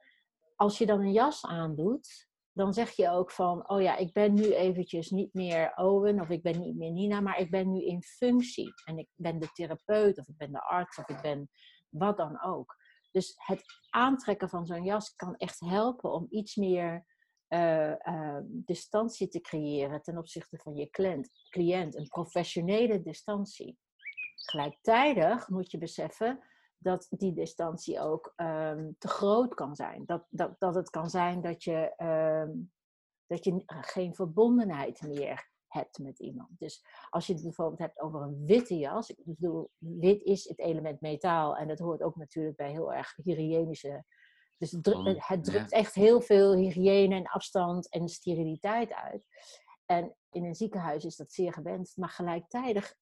[0.62, 4.34] als je dan een jas aandoet, dan zeg je ook van, oh ja, ik ben
[4.34, 7.84] nu eventjes niet meer Owen of ik ben niet meer Nina, maar ik ben nu
[7.84, 8.72] in functie.
[8.84, 11.50] En ik ben de therapeut of ik ben de arts of ik ben
[11.88, 12.76] wat dan ook.
[13.10, 17.04] Dus het aantrekken van zo'n jas kan echt helpen om iets meer
[17.48, 23.78] uh, distantie te creëren ten opzichte van je cliënt, cliënt, een professionele distantie.
[24.34, 26.42] Gelijktijdig moet je beseffen
[26.82, 30.02] dat die distantie ook um, te groot kan zijn.
[30.06, 31.92] Dat, dat, dat het kan zijn dat je,
[32.46, 32.72] um,
[33.26, 36.58] dat je geen verbondenheid meer hebt met iemand.
[36.58, 40.58] Dus als je het bijvoorbeeld hebt over een witte jas, ik bedoel, wit is het
[40.58, 44.04] element metaal en dat hoort ook natuurlijk bij heel erg hygiënische.
[44.58, 49.26] Dus het, drukt, het drukt echt heel veel hygiëne en afstand en steriliteit uit.
[49.86, 52.94] En in een ziekenhuis is dat zeer gewenst, maar gelijktijdig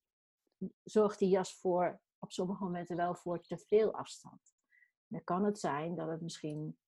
[0.83, 4.55] zorgt die jas voor op sommige momenten wel voor te veel afstand.
[5.07, 6.79] Dan kan het zijn dat het misschien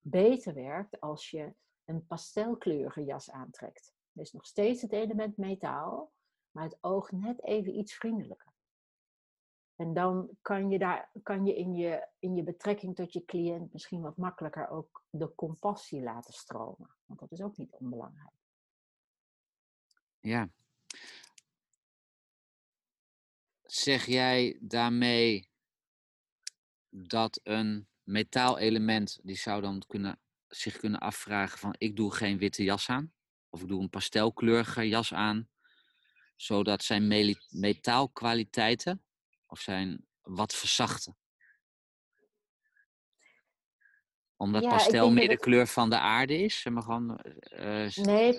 [0.00, 3.94] beter werkt als je een pastelkleurige jas aantrekt.
[4.12, 6.12] Er is nog steeds het element metaal,
[6.50, 8.52] maar het oog net even iets vriendelijker.
[9.74, 13.72] En dan kan je, daar, kan je, in, je in je betrekking tot je cliënt
[13.72, 16.96] misschien wat makkelijker ook de compassie laten stromen.
[17.04, 18.34] Want dat is ook niet onbelangrijk.
[20.20, 20.48] Ja.
[23.78, 25.48] Zeg jij daarmee
[26.90, 32.62] dat een metaalelement, die zou dan kunnen, zich kunnen afvragen van ik doe geen witte
[32.62, 33.12] jas aan?
[33.50, 35.48] of ik doe een pastelkleurige jas aan,
[36.36, 39.04] zodat zijn metaalkwaliteiten
[39.46, 41.16] of zijn wat verzachten.
[44.36, 46.64] Omdat pastel meer de kleur van de aarde is.
[46.70, 48.32] Maar gewoon, uh, nee.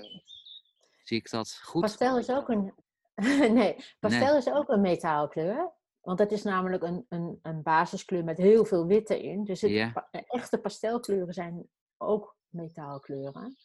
[1.04, 1.82] Zie ik dat goed?
[1.82, 2.73] Pastel is ook een,
[3.60, 5.77] nee, pastel is ook een metaalkleur.
[6.01, 9.43] Want dat is namelijk een, een, een basiskleur met heel veel witte in.
[9.43, 13.55] Dus het, echte pastelkleuren zijn ook metaalkleuren.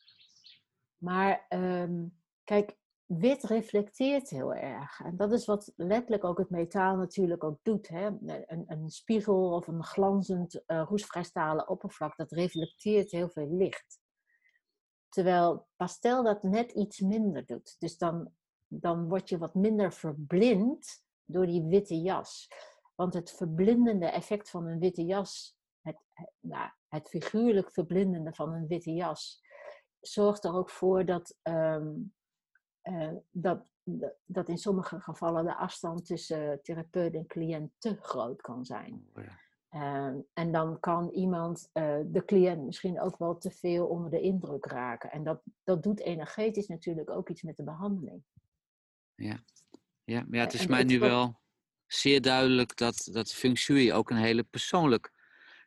[0.96, 5.00] Maar um, kijk, wit reflecteert heel erg.
[5.00, 7.88] En dat is wat letterlijk ook het metaal natuurlijk ook doet.
[7.88, 8.06] Hè?
[8.06, 13.98] Een, een spiegel of een glanzend uh, roestvrijstalen oppervlak, dat reflecteert heel veel licht.
[15.08, 17.76] Terwijl pastel dat net iets minder doet.
[17.78, 18.32] Dus dan,
[18.68, 22.48] dan word je wat minder verblind door die witte jas.
[22.94, 25.96] Want het verblindende effect van een witte jas, het,
[26.40, 29.42] nou, het figuurlijk verblindende van een witte jas,
[30.00, 32.14] zorgt er ook voor dat, um,
[32.82, 33.64] uh, dat,
[34.24, 39.06] dat in sommige gevallen de afstand tussen therapeut en cliënt te groot kan zijn.
[39.14, 39.42] Oh, ja.
[39.74, 44.20] Ehm, en dan kan iemand, uh, de cliënt, misschien ook wel te veel onder de
[44.20, 45.10] indruk raken.
[45.10, 48.22] En dat, dat doet energetisch natuurlijk ook iets met de behandeling.
[49.14, 49.44] Ja,
[50.04, 51.40] ja, ja het is mij nu wel
[51.86, 55.12] zeer duidelijk dat, dat feng shui ook een hele persoonlijk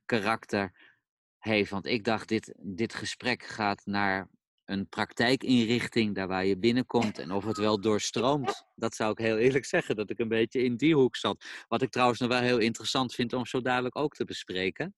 [0.06, 0.96] karakter
[1.38, 1.70] heeft.
[1.70, 4.30] Want ik dacht, dit, dit gesprek gaat naar
[4.66, 8.66] een praktijkinrichting, daar waar je binnenkomt en of het wel doorstroomt.
[8.76, 11.46] Dat zou ik heel eerlijk zeggen, dat ik een beetje in die hoek zat.
[11.68, 14.96] Wat ik trouwens nog wel heel interessant vind om zo dadelijk ook te bespreken.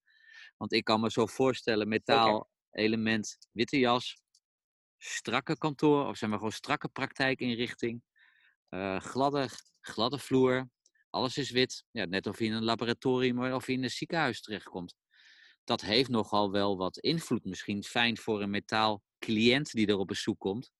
[0.58, 4.22] Want ik kan me zo voorstellen, metaal, element, witte jas,
[4.98, 8.02] strakke kantoor, of zeg maar gewoon strakke praktijkinrichting,
[8.70, 9.50] uh, gladde,
[9.82, 10.70] gladde vloer,
[11.10, 11.86] alles is wit.
[11.92, 14.96] Ja, net of je in een laboratorium of in een ziekenhuis terechtkomt.
[15.64, 17.44] Dat heeft nogal wel wat invloed.
[17.46, 20.72] Misschien fijn voor een metaal cliënt die er op bezoek komt.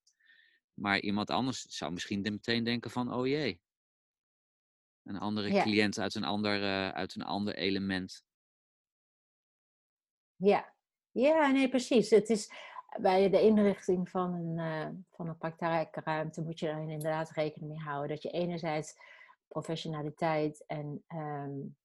[0.74, 3.62] Maar iemand anders zou misschien meteen denken van, oh jee.
[5.04, 8.24] Een andere cliënt uit een ander, uh, uit een ander element.
[10.36, 10.76] Ja.
[11.12, 12.10] ja, nee, precies.
[12.10, 12.52] Het is
[12.98, 17.82] bij de inrichting van een, uh, van een praktijkruimte moet je er inderdaad rekening mee
[17.82, 18.10] houden.
[18.10, 18.96] Dat je enerzijds
[19.48, 21.78] professionaliteit en um,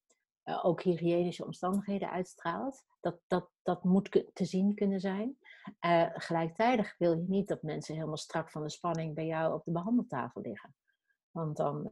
[0.45, 2.85] uh, ook hygiënische omstandigheden uitstraalt.
[3.01, 5.39] Dat, dat, dat moet te zien kunnen zijn.
[5.87, 9.73] Uh, wil je niet dat mensen helemaal strak van de spanning bij jou op de
[9.73, 10.75] behandeltafel liggen.
[11.31, 11.91] Want dan,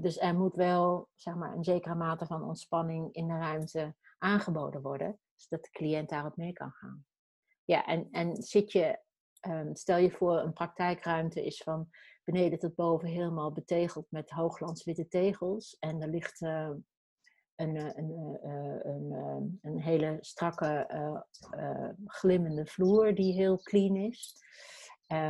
[0.00, 4.82] dus er moet wel zeg maar, een zekere mate van ontspanning in de ruimte aangeboden
[4.82, 7.04] worden, zodat de cliënt daarop mee kan gaan.
[7.66, 8.98] Ja, en, en zit je,
[9.48, 11.88] um, stel je voor, een praktijkruimte is van
[12.24, 15.76] beneden tot boven helemaal betegeld met hoogglanswitte tegels.
[15.78, 16.70] En er ligt uh,
[17.54, 18.38] een, een,
[18.82, 21.24] een, een, hele strakke,
[22.06, 24.34] glimmende vloer die heel clean is.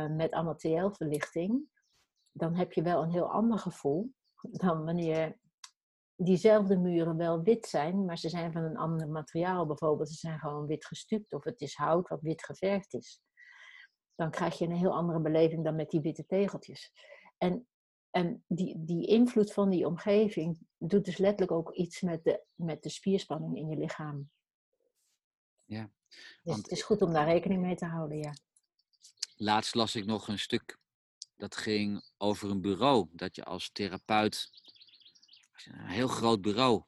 [0.09, 1.61] met allemaal TL-verlichting.
[2.31, 5.37] Dan heb je wel een heel ander gevoel dan wanneer
[6.17, 9.65] diezelfde muren wel wit zijn, maar ze zijn van een ander materiaal.
[9.65, 13.21] Bijvoorbeeld, ze zijn gewoon wit gestuukt of het is hout wat wit geverfd is
[14.17, 16.91] dan krijg je een heel andere beleving dan met die witte tegeltjes.
[17.37, 17.67] En,
[18.09, 22.83] en die, die invloed van die omgeving doet dus letterlijk ook iets met de, met
[22.83, 24.29] de spierspanning in je lichaam.
[25.65, 25.91] Ja.
[26.43, 28.33] Dus het is goed om daar rekening mee te houden, ja.
[29.35, 30.79] Laatst las ik nog een stuk
[31.35, 33.07] dat ging over een bureau.
[33.11, 34.49] Dat je als therapeut,
[35.65, 36.83] een heel groot bureau,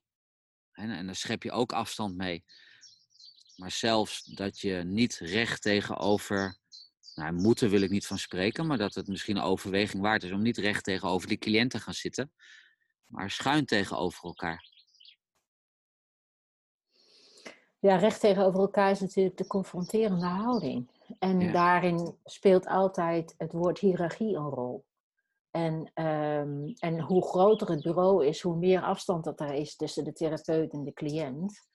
[0.71, 2.43] en, en daar schep je ook afstand mee.
[3.55, 6.57] Maar zelfs dat je niet recht tegenover
[7.15, 10.31] nou, moeten wil ik niet van spreken, maar dat het misschien een overweging waard is
[10.31, 12.31] om niet recht tegenover die cliënt te gaan zitten,
[13.05, 14.67] maar schuin tegenover elkaar.
[17.79, 20.89] Ja, recht tegenover elkaar is natuurlijk de confronterende houding.
[21.19, 24.85] En daarin speelt altijd het woord hiërarchie een rol.
[25.51, 30.03] En, um, en hoe groter het bureau is, hoe meer afstand dat er is tussen
[30.03, 31.67] de therapeut en de cliënt.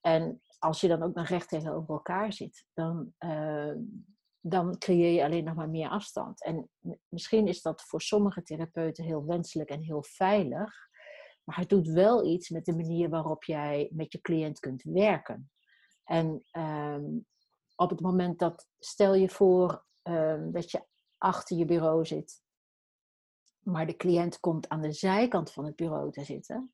[0.00, 3.74] En als je dan ook nog recht tegenover elkaar zit, dan, uh,
[4.40, 6.44] dan creëer je alleen nog maar meer afstand.
[6.44, 6.70] En
[7.08, 10.74] misschien is dat voor sommige therapeuten heel wenselijk en heel veilig,
[11.44, 15.50] maar het doet wel iets met de manier waarop jij met je cliënt kunt werken.
[16.04, 17.26] En um,
[17.74, 19.84] op het moment dat, stel je voor
[20.50, 20.86] dat je
[21.18, 22.44] achter je bureau zit,
[23.66, 26.72] maar de cliënt komt aan de zijkant van het bureau te zitten,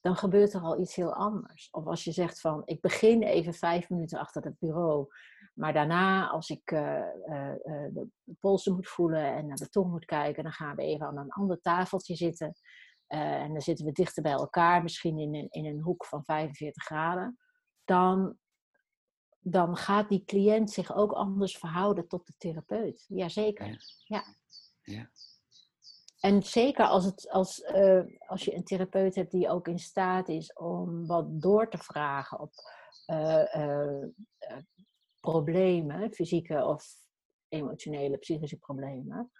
[0.00, 1.68] dan gebeurt er al iets heel anders.
[1.70, 5.06] Of als je zegt van, ik begin even vijf minuten achter het bureau,
[5.54, 6.80] maar daarna als ik uh,
[7.26, 8.08] uh, de
[8.40, 11.30] polsen moet voelen en naar de tong moet kijken, dan gaan we even aan een
[11.30, 12.54] ander tafeltje zitten.
[13.06, 16.84] en dan zitten we dichter bij elkaar, misschien in een, in een hoek van 45
[16.84, 17.38] graden.
[17.84, 18.36] Dan,
[19.38, 23.04] dan gaat die cliënt zich ook anders verhouden tot de therapeut.
[23.08, 23.66] Jazeker.
[23.66, 23.78] Ja.
[24.04, 24.24] ja.
[24.82, 25.10] ja.
[26.26, 30.28] En zeker als, het, als, uh, als je een therapeut hebt die ook in staat
[30.28, 32.52] is om wat door te vragen op
[33.06, 34.06] uh, uh,
[35.20, 36.84] problemen, fysieke of
[37.48, 39.30] emotionele, psychische problemen,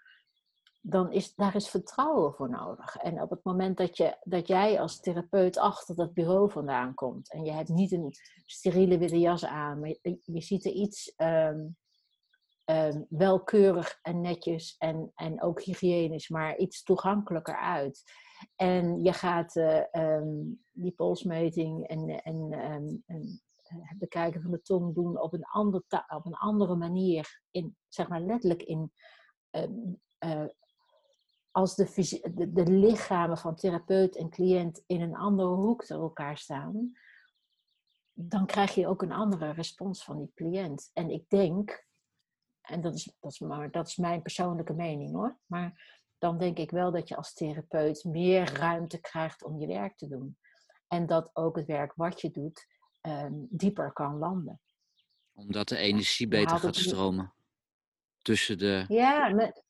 [0.81, 2.95] dan is daar is vertrouwen voor nodig.
[2.95, 7.31] En op het moment dat, je, dat jij als therapeut achter dat bureau vandaan komt
[7.31, 8.13] en je hebt niet een
[8.45, 11.77] steriele witte jas aan, maar je, ziet er iets um,
[12.69, 18.03] um, welkeurig en netjes en, en ook hygiënisch, maar iets toegankelijker uit.
[18.55, 24.61] En je gaat uh, um, die polsmeting en, en, en, en het bekijken van de
[24.61, 27.41] tong doen op een, ander op een andere manier.
[27.51, 28.91] In, zeg maar letterlijk in.
[30.19, 30.45] Uh,
[31.51, 36.37] als de, de, de, lichamen van therapeut en cliënt in een andere hoek tegen elkaar
[36.37, 36.91] staan,
[38.13, 40.89] dan krijg je ook een andere respons van die cliënt.
[40.93, 41.86] En ik denk,
[42.67, 46.57] en dat is, dat is, maar, dat is mijn persoonlijke mening hoor, maar dan denk
[46.57, 50.37] ik wel dat je als therapeut meer ruimte krijgt om je werk te doen.
[50.87, 52.67] En dat ook het werk wat je doet
[53.01, 54.61] ehm, dieper kan landen.
[55.33, 57.33] Omdat de energie beter gaat stromen.
[58.21, 58.85] Tussen de.
[58.87, 59.63] Ja, maar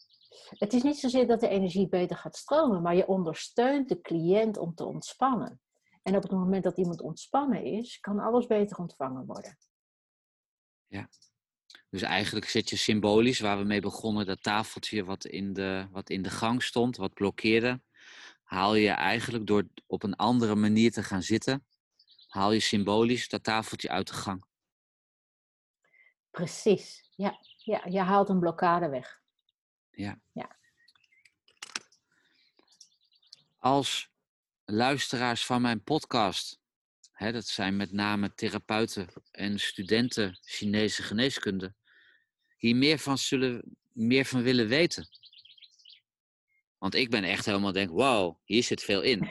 [0.50, 4.58] het is niet zozeer dat de energie beter gaat stromen, maar je ondersteunt de cliënt
[4.58, 5.62] om te ontspannen.
[6.04, 9.58] En op het moment dat iemand ontspannen is, kan alles beter ontvangen worden.
[10.88, 11.10] Ja.
[11.90, 16.10] Dus eigenlijk zit je symbolisch, waar we mee begonnen, dat tafeltje wat in de, wat
[16.10, 17.82] in de gang stond, wat blokkeerde,
[18.44, 21.66] haal je eigenlijk door op een andere manier te gaan zitten,
[22.28, 24.46] haal je symbolisch dat tafeltje uit de gang.
[26.32, 27.40] Precies, ja.
[27.58, 29.22] ja je haalt een blokkade weg.
[29.92, 30.20] Ja.
[30.32, 30.56] ja.
[33.58, 34.12] Als
[34.66, 36.60] luisteraars van mijn podcast,
[37.18, 41.76] dat zijn met name therapeuten en studenten Chinese geneeskunde,
[42.58, 45.08] hier meer van zullen meer van willen weten.
[46.78, 49.30] Want ik ben echt helemaal denk, wow, hier zit veel in.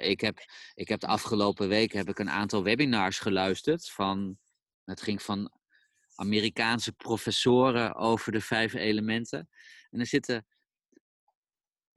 [0.00, 0.38] ik, heb,
[0.74, 3.90] ik heb de afgelopen weken heb ik een aantal webinars geluisterd.
[3.90, 4.38] Van,
[4.84, 5.52] het ging van
[6.14, 9.48] Amerikaanse professoren over de vijf elementen.
[9.90, 10.46] En er zitten,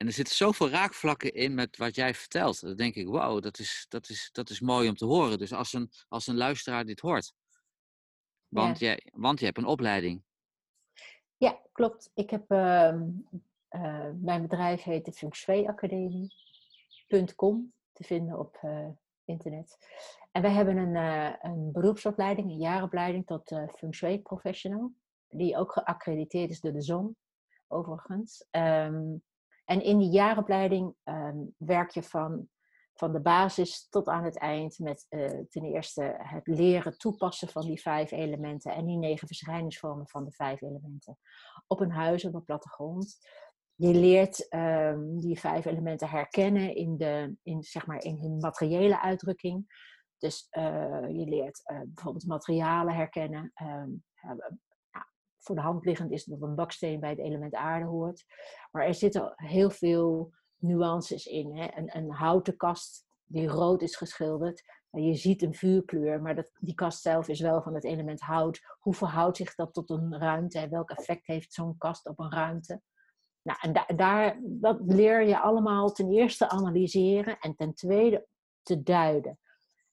[0.02, 2.60] en er zitten zoveel raakvlakken in met wat jij vertelt.
[2.60, 5.38] Dan denk ik, wow, dat is, dat is, dat is mooi om te horen.
[5.38, 7.34] Dus als een, als een luisteraar dit hoort.
[8.48, 10.22] Want, jij, want je hebt een opleiding.
[11.36, 12.10] Ja, klopt.
[12.14, 12.94] Ik heb, uh,
[13.70, 16.32] uh, mijn bedrijf heet de Feng Shui Academie.com
[17.92, 18.88] te vinden op uh,
[19.24, 19.78] internet.
[20.32, 24.92] En wij hebben een, uh, een beroepsopleiding, een jaaropleiding tot Feng Shui Professional.
[25.28, 27.16] Die ook geaccrediteerd is door de ZON,
[27.66, 28.46] overigens.
[28.50, 29.22] Um,
[29.64, 32.48] en in die jaaropleiding um, werk je van,
[32.94, 37.62] van de basis tot aan het eind met uh, ten eerste het leren toepassen van
[37.62, 41.18] die vijf elementen en die negen verschijningsvormen van de vijf elementen
[41.66, 43.18] op een huis, op een plattegrond.
[43.74, 49.00] Je leert um, die vijf elementen herkennen in, de, in, zeg maar, in hun materiële
[49.00, 49.66] uitdrukking.
[50.18, 53.52] Dus uh, je leert uh, bijvoorbeeld materialen herkennen.
[53.62, 54.04] Um,
[55.42, 58.24] voor de hand liggend is dat een baksteen bij het element aarde hoort.
[58.70, 61.56] Maar er zitten heel veel nuances in.
[61.56, 61.76] Hè?
[61.76, 64.62] Een, een houten kast die rood is geschilderd.
[64.90, 68.60] Je ziet een vuurkleur, maar dat, die kast zelf is wel van het element hout.
[68.78, 70.68] Hoe verhoudt zich dat tot een ruimte?
[70.68, 72.80] Welk effect heeft zo'n kast op een ruimte?
[73.42, 78.26] Nou, en da daar, dat leer je allemaal ten eerste analyseren en ten tweede
[78.62, 79.38] te duiden.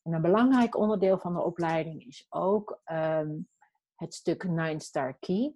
[0.04, 3.48] En een belangrijk onderdeel van de opleiding is ook um,
[4.00, 5.54] het stuk Nine Star Key.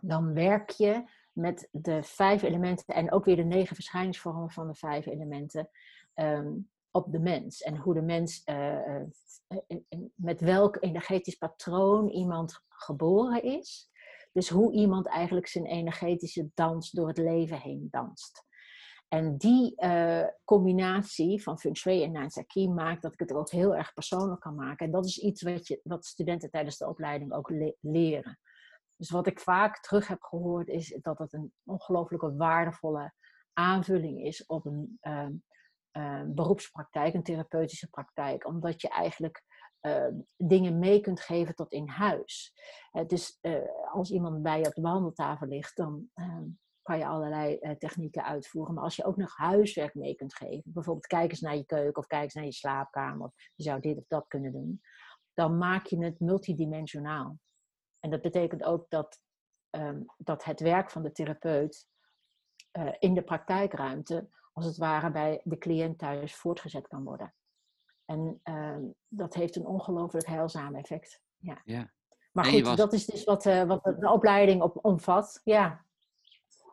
[0.00, 4.74] Dan werk je met de vijf elementen en ook weer de negen verschijningsvormen van de
[4.74, 5.68] vijf elementen
[6.14, 7.60] um, op de mens.
[7.60, 9.02] En hoe de mens, uh,
[10.14, 13.90] met welk energetisch patroon iemand geboren is.
[14.32, 18.44] Dus hoe iemand eigenlijk zijn energetische dans door het leven heen danst.
[19.14, 23.76] En die uh, combinatie van feng shui en Nansaki maakt dat ik het ook heel
[23.76, 24.86] erg persoonlijk kan maken.
[24.86, 28.38] En dat is iets wat, je, wat studenten tijdens de opleiding ook le leren.
[28.96, 33.12] Dus wat ik vaak terug heb gehoord is dat het een ongelooflijke waardevolle
[33.52, 35.26] aanvulling is op een uh,
[35.92, 38.46] uh, beroepspraktijk, een therapeutische praktijk.
[38.46, 39.42] Omdat je eigenlijk
[39.80, 40.06] uh,
[40.36, 42.52] dingen mee kunt geven tot in huis.
[43.06, 43.38] dus
[43.92, 46.44] als iemand bij je op de behandeltafel ligt, dan ehm,
[46.84, 48.74] kan je allerlei uh, technieken uitvoeren.
[48.74, 51.96] Maar als je ook nog huiswerk mee kunt geven, bijvoorbeeld kijk eens naar je keuken
[52.02, 54.80] of kijk eens naar je slaapkamer, of je zou dit of dat kunnen doen,
[55.34, 57.38] dan maak je het multidimensionaal.
[58.00, 59.20] En dat betekent ook dat,
[59.70, 61.88] um, dat het werk van de therapeut
[62.78, 67.34] uh, in de praktijkruimte, als het ware bij de cliënt thuis voortgezet kan worden.
[68.04, 71.22] En um, dat heeft een ongelooflijk heilzaam effect.
[71.36, 71.60] Ja.
[71.64, 71.92] ja.
[72.32, 72.76] Maar goed, was...
[72.76, 75.40] dat is dus wat, uh, wat de opleiding op, omvat.
[75.44, 75.83] Ja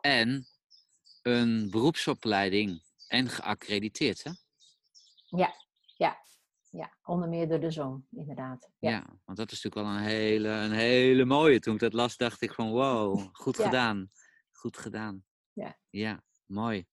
[0.02, 0.46] en
[1.22, 4.30] een beroepsopleiding en geaccrediteerd, hè?
[5.38, 5.54] Ja,
[5.96, 6.20] ja.
[6.70, 8.70] Ja, onder meer door de zon, inderdaad.
[8.78, 8.90] Ja.
[8.90, 9.04] ja.
[9.24, 11.60] want dat is natuurlijk wel een hele, een hele mooie.
[11.60, 14.10] Toen ik dat las, dacht ik van wow, goed gedaan.
[14.52, 15.24] Goed gedaan.
[15.52, 15.78] Ja.
[15.90, 16.86] Ja, mooi.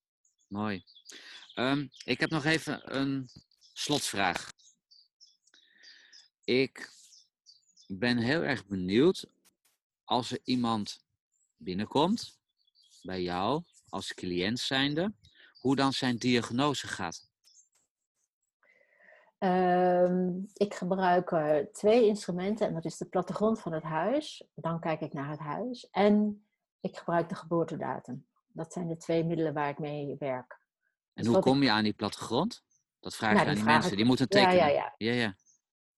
[0.48, 0.84] Mooi.
[1.56, 3.30] Um, ik heb nog even een
[3.74, 4.54] slotvraag.
[6.44, 6.92] Ik
[7.88, 9.30] ben heel erg benieuwd
[10.04, 11.04] als er iemand
[11.58, 12.39] binnenkomt
[13.02, 15.14] bij jou als cliënt zijnde,
[15.60, 17.28] hoe dan zijn diagnose gaat?
[19.40, 24.44] Um, ik gebruik uh, twee instrumenten en dat is de plattegrond van het huis.
[24.56, 25.90] Dan kijk ik naar het huis.
[25.90, 26.46] En
[26.80, 28.28] ik gebruik de geboortedatum.
[28.48, 30.60] Dat zijn de twee middelen waar ik mee werk.
[31.14, 32.64] En dus hoe kom je aan die plattegrond?
[33.00, 33.96] Dat vraag nou, je aan die mensen.
[33.96, 34.56] Die moeten tekenen.
[34.56, 34.94] Ja, ja, ja.
[34.98, 35.36] ja, ja.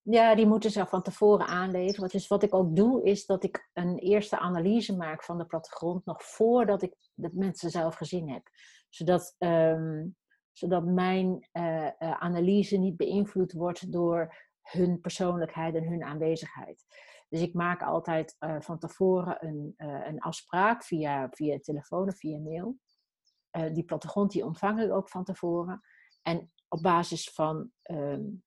[0.04, 2.10] Ja, die moeten ze van tevoren aanleveren.
[2.10, 6.06] Dus wat ik ook doe, is dat ik een eerste analyse maak van de plattegrond
[6.06, 8.50] nog voordat ik de mensen zelf gezien heb.
[8.90, 10.16] Zodat um,
[10.52, 16.86] zodat mijn uh, uh, analyse niet beïnvloed wordt door hun persoonlijkheid en hun aanwezigheid.
[17.30, 22.40] Dus ik maak altijd uh, van tevoren een, een afspraak via, via telefoon of via
[22.40, 22.78] mail.
[23.74, 25.82] die plattegrond die ontvang ik ook van tevoren.
[26.22, 28.44] En op basis van um,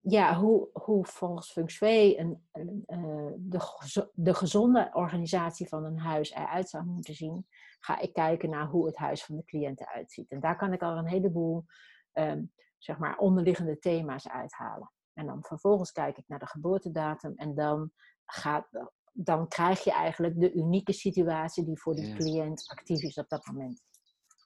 [0.00, 5.98] ja, hoe, hoe volgens Feng Shui een, een, uh, de, de gezonde organisatie van een
[5.98, 7.46] huis eruit zou moeten zien,
[7.80, 10.30] ga ik kijken naar hoe het huis van de cliënt eruit ziet.
[10.30, 11.64] En daar kan ik al een heleboel
[12.12, 14.92] um, zeg maar onderliggende thema's uithalen.
[15.12, 17.92] En dan vervolgens kijk ik naar de geboortedatum en dan,
[18.24, 18.66] gaat,
[19.12, 22.16] dan krijg je eigenlijk de unieke situatie die voor ja.
[22.16, 23.82] cliënt actief is op dat moment.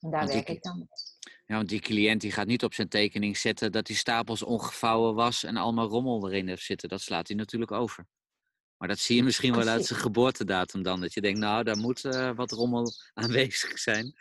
[0.04, 0.88] En daar werk ik dan mee.
[1.46, 5.14] Ja, want die cliënt die gaat niet op zijn tekening zetten dat die stapels ongevouwen
[5.14, 6.88] was en allemaal rommel erin heeft zitten.
[6.88, 8.06] Dat slaat hij natuurlijk over.
[8.76, 11.00] Maar dat zie je misschien wel uit zijn geboortedatum dan.
[11.00, 14.14] Dat je denkt, nou, daar moet uh, wat rommel aanwezig zijn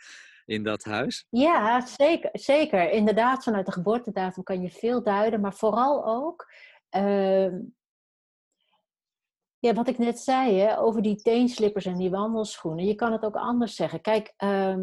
[0.46, 1.26] in dat huis.
[1.30, 2.30] Ja, zeker.
[2.32, 2.90] zeker.
[2.90, 5.40] Inderdaad, vanuit de geboortedatum kan je veel duiden.
[5.40, 6.52] Maar vooral ook,
[6.96, 7.52] uh,
[9.58, 12.84] ja, wat ik net zei hè, over die teenslippers en die wandelschoenen.
[12.84, 14.00] Je kan het ook anders zeggen.
[14.00, 14.76] Kijk, uh,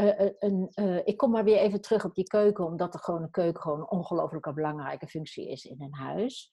[0.00, 3.30] uh, een, uh, ik kom maar weer even terug op die keuken, omdat de gewoon
[3.30, 6.52] keuken gewoon een ongelooflijke belangrijke functie is in een huis.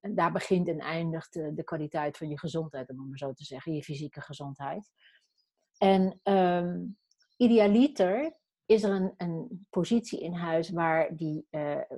[0.00, 3.82] Daar begint en eindigt de, kwaliteit van je gezondheid, om maar zo te zeggen, je
[3.82, 4.90] fysieke gezondheid.
[5.78, 6.98] En um,
[7.36, 8.36] idealiter
[8.66, 11.46] is er een, een, positie in huis waar die,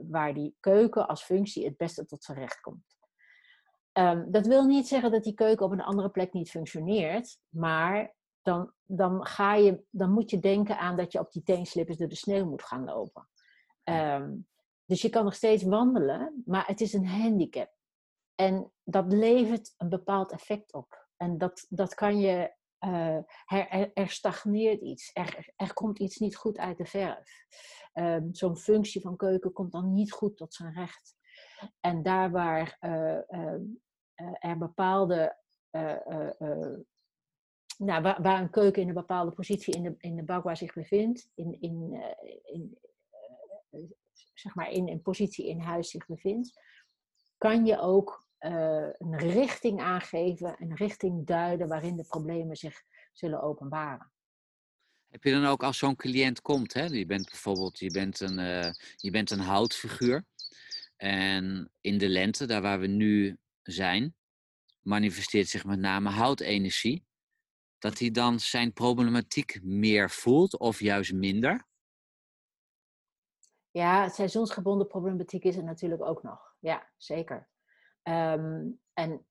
[0.09, 2.97] waar die keuken als functie het beste tot zijn recht komt.
[3.99, 8.15] Um, dat wil niet zeggen dat die keuken op een andere plek niet functioneert, maar
[8.47, 12.09] dan, dan, ga je, dan moet je denken aan dat je op die teenslippers door
[12.09, 13.29] de sneeuw moet gaan lopen.
[13.85, 14.47] Um,
[14.85, 17.75] dus je kan nog steeds wandelen, maar het is een handicap.
[18.35, 21.09] En dat levert een bepaald effect op.
[21.17, 23.17] En dat, dat kan je, uh,
[23.47, 25.11] er, er, stagneert iets.
[25.13, 27.45] Er, er komt iets niet goed uit de verf.
[27.95, 31.17] Um, Zo'n functie van keuken komt dan niet goed tot zijn recht.
[31.81, 35.37] En daar waar uh, uh, er bepaalde
[37.79, 41.29] nou, waar, een keuken in een bepaalde positie in de, in de bagua zich bevindt,
[41.35, 42.79] in, in, uh, in,
[43.71, 43.81] uh,
[44.35, 46.61] zeg maar in een positie in huis zich bevindt,
[47.39, 53.43] kan je ook uh, een richting aangeven, een richting duiden waarin de problemen zich zullen
[53.43, 54.11] openbaren.
[55.09, 56.85] Heb je dan ook als zo'n cliënt komt, hè?
[56.85, 58.37] je bent bijvoorbeeld je bent een,
[58.97, 60.25] je bent een houtfiguur
[60.97, 64.15] en in de lente, daar waar we nu zijn,
[64.81, 67.06] manifesteert zich met name houtenergie
[67.79, 71.67] dat hij dan zijn problematiek meer voelt of juist minder?
[73.71, 76.55] Ja, seizoensgebonden problematiek is er natuurlijk ook nog.
[76.59, 77.49] Ja, zeker.
[78.03, 79.27] Um, en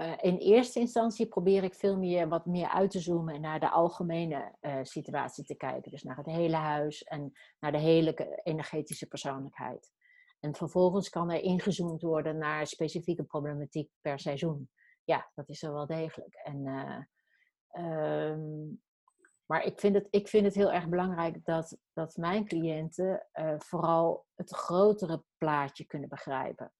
[0.00, 3.60] uh, in eerste instantie probeer ik veel meer wat meer uit te zoomen en naar
[3.60, 5.90] de algemene uh, situatie te kijken.
[5.90, 9.92] Dus naar het hele huis en naar de hele energetische persoonlijkheid.
[10.40, 14.70] En vervolgens kan er ingezoomd worden naar specifieke problematiek per seizoen.
[15.04, 16.34] Ja, dat is er wel degelijk.
[16.34, 16.98] En uh,
[17.78, 18.82] Um,
[19.46, 23.54] maar ik vind, het, ik vind het heel erg belangrijk dat, dat mijn cliënten uh,
[23.58, 26.72] vooral het grotere plaatje kunnen begrijpen.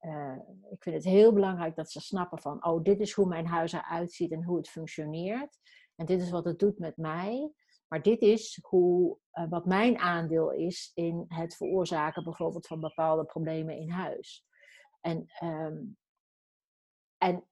[0.00, 0.36] Uh,
[0.70, 3.72] ik vind het heel belangrijk dat ze snappen van, oh, dit is hoe mijn huis
[3.72, 5.58] eruit ziet en hoe het functioneert.
[5.96, 7.52] En dit is wat het doet met mij.
[7.88, 13.24] Maar dit is hoe, uh, wat mijn aandeel is in het veroorzaken bijvoorbeeld van bepaalde
[13.24, 14.46] problemen in huis.
[15.00, 15.98] En, um,
[17.18, 17.46] en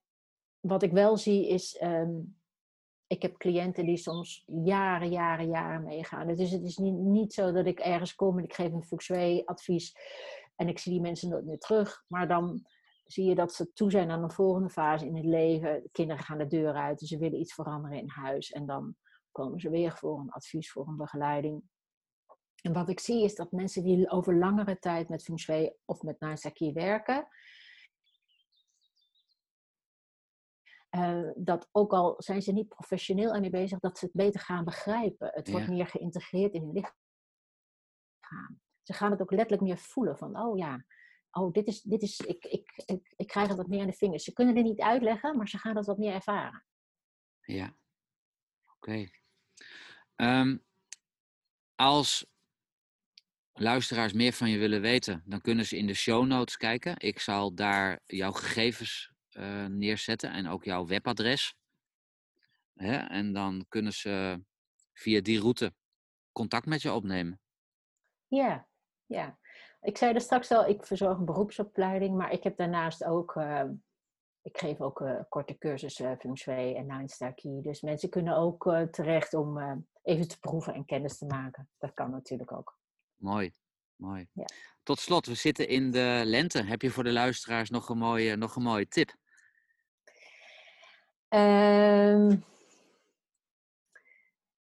[0.59, 2.40] wat ik wel zie is, um,
[3.11, 6.27] ik heb cliënten die soms jaren, jaren, jaren meegaan.
[6.35, 9.45] Dus het is niet, niet zo dat ik ergens kom en ik geef een feng
[9.45, 9.95] advies
[10.55, 12.03] en ik zie die mensen nooit meer terug.
[12.07, 12.65] Maar dan
[13.05, 15.81] zie je dat ze toe zijn aan een volgende fase in het leven.
[15.83, 18.51] De kinderen gaan de deur uit en ze willen iets veranderen in huis.
[18.51, 18.95] En dan
[19.31, 21.63] komen ze weer voor een advies, voor een begeleiding.
[22.61, 26.19] En wat ik zie is dat mensen die over langere tijd met feng of met
[26.19, 27.27] Nansaki werken,
[30.95, 34.65] Uh, dat ook al zijn ze niet professioneel ermee bezig, dat ze het beter gaan
[34.65, 35.29] begrijpen.
[35.33, 38.59] Het wordt meer geïntegreerd in hun lichaam.
[38.81, 40.85] Ze gaan het ook letterlijk meer voelen van, oh ja,
[41.31, 43.93] oh dit is, dit is ik, ik, ik, ik krijg het wat meer aan de
[43.93, 44.23] vingers.
[44.23, 46.65] Ze kunnen het niet uitleggen, maar ze gaan het wat meer ervaren.
[47.41, 47.65] Ja,
[48.65, 48.89] oké.
[48.89, 49.01] Okay.
[49.01, 49.09] Um,
[50.15, 50.57] ehm,
[51.75, 52.25] als
[53.53, 56.95] luisteraars meer van je willen weten, dan kunnen ze in de show notes kijken.
[56.97, 61.55] Ik zal daar jouw gegevens uh, neerzetten en ook jouw webadres.
[62.73, 62.95] Hè?
[62.95, 64.43] En dan kunnen ze
[64.93, 65.73] via die route
[66.31, 67.41] contact met je opnemen.
[68.27, 68.67] Ja,
[69.05, 69.39] ja.
[69.81, 73.63] Ik zei er straks al, ik verzorg een beroepsopleiding, maar ik heb daarnaast ook, uh,
[74.41, 77.61] ik geef ook uh, korte cursussen Feng Shui en Nine Star Key.
[77.61, 79.57] Dus mensen kunnen ook terecht om
[80.03, 81.69] even te proeven en kennis te maken.
[81.77, 82.79] Dat kan natuurlijk ook.
[83.15, 83.51] Mooi,
[83.95, 84.27] mooi.
[84.33, 84.45] Ja.
[84.83, 86.63] Tot slot, we zitten in de lente.
[86.63, 89.19] Heb je voor de luisteraars nog een mooie, nog een mooie tip?
[91.31, 92.35] Ehm,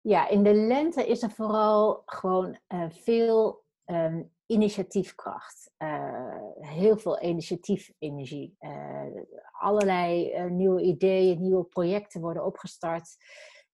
[0.01, 5.71] ja, in de lente is er vooral gewoon eh, veel ehm, initiatiefkracht.
[5.79, 8.57] Uh, heel veel initiatiefenergie.
[8.61, 13.17] Uh, allerlei nieuwe ideeën, nieuwe projecten worden opgestart.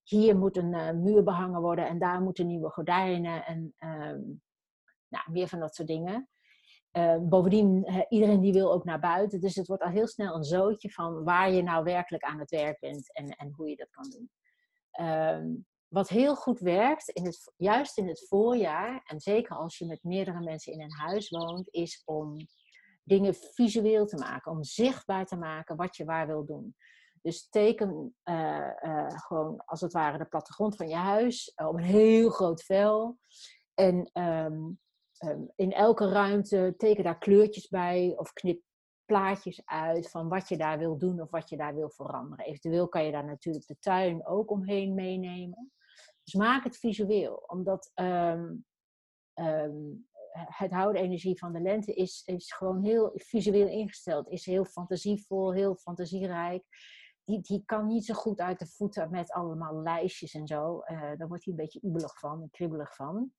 [0.03, 4.21] Hier moet een muur behangen worden en daar moeten nieuwe gordijnen en ehm,
[5.09, 6.29] nou, meer van dat soort dingen.
[7.21, 9.41] Bovendien, iedereen die wil ook naar buiten.
[9.41, 12.51] Dus het wordt al heel snel een zootje van waar je nou werkelijk aan het
[12.51, 14.31] werk bent en, en hoe je dat kan doen.
[14.91, 15.47] Ehm,
[15.89, 20.05] wat heel goed werkt, in het, juist in het voorjaar, en zeker als je met
[20.05, 22.37] meerdere mensen in een huis woont, is om
[23.03, 26.77] dingen visueel te maken, om zichtbaar te maken wat je waar wil doen.
[27.23, 31.77] Dus teken uh, uh, gewoon als het ware de plattegrond van je huis uh, op
[31.77, 33.19] een heel groot vel.
[33.75, 34.81] En um,
[35.25, 38.63] um, in elke ruimte teken daar kleurtjes bij of knip
[39.05, 42.45] plaatjes uit van wat je daar wil doen of wat je daar wil veranderen.
[42.45, 45.73] Eventueel kan je daar natuurlijk de tuin ook omheen meenemen.
[46.23, 48.65] Dus maak het visueel, omdat um,
[49.35, 55.53] um, het houdenergie van de lente is, is gewoon heel visueel ingesteld, is heel fantasievol,
[55.53, 56.65] heel fantasierijk.
[57.25, 60.83] Die, die kan niet zo goed uit de voeten met allemaal lijstjes en zo.
[60.87, 63.33] Uh, daar wordt hij een beetje ubelig van kribbelig van.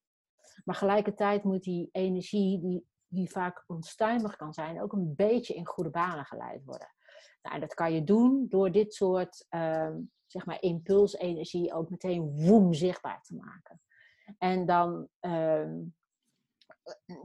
[0.64, 5.66] Maar gelijkertijd moet die energie, die, die vaak onstuimig kan zijn, ook een beetje in
[5.66, 6.94] goede banen geleid worden.
[7.42, 12.46] Nou, en dat kan je doen door dit soort um, zeg maar impulsenergie ook meteen
[12.46, 13.82] woem zichtbaar te maken.
[14.38, 15.96] En dan um,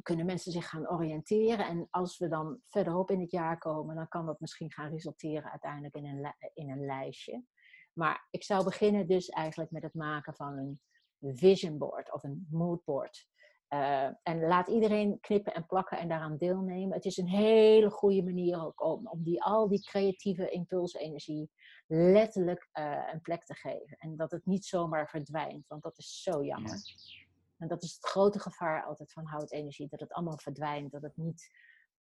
[0.02, 1.66] kunnen mensen zich gaan oriënteren.
[1.66, 5.50] En als we dan verderop in het jaar komen, dan kan dat misschien gaan resulteren
[5.50, 7.44] uiteindelijk in een, in een lijstje.
[7.92, 10.80] Maar ik zou beginnen dus eigenlijk met het maken van een
[11.22, 13.26] vision board of een mood board.
[13.68, 16.94] Uh, en laat iedereen knippen en plakken en daaraan deelnemen.
[16.94, 21.50] Het is een hele goede manier ook om, om die, al die creatieve impulsenergie
[21.86, 23.96] letterlijk uh, een plek te geven.
[23.98, 26.80] En dat het niet zomaar verdwijnt, want dat is zo jammer.
[27.58, 31.16] En dat is het grote gevaar altijd van houtenergie, dat het allemaal verdwijnt, dat het
[31.16, 31.50] niet,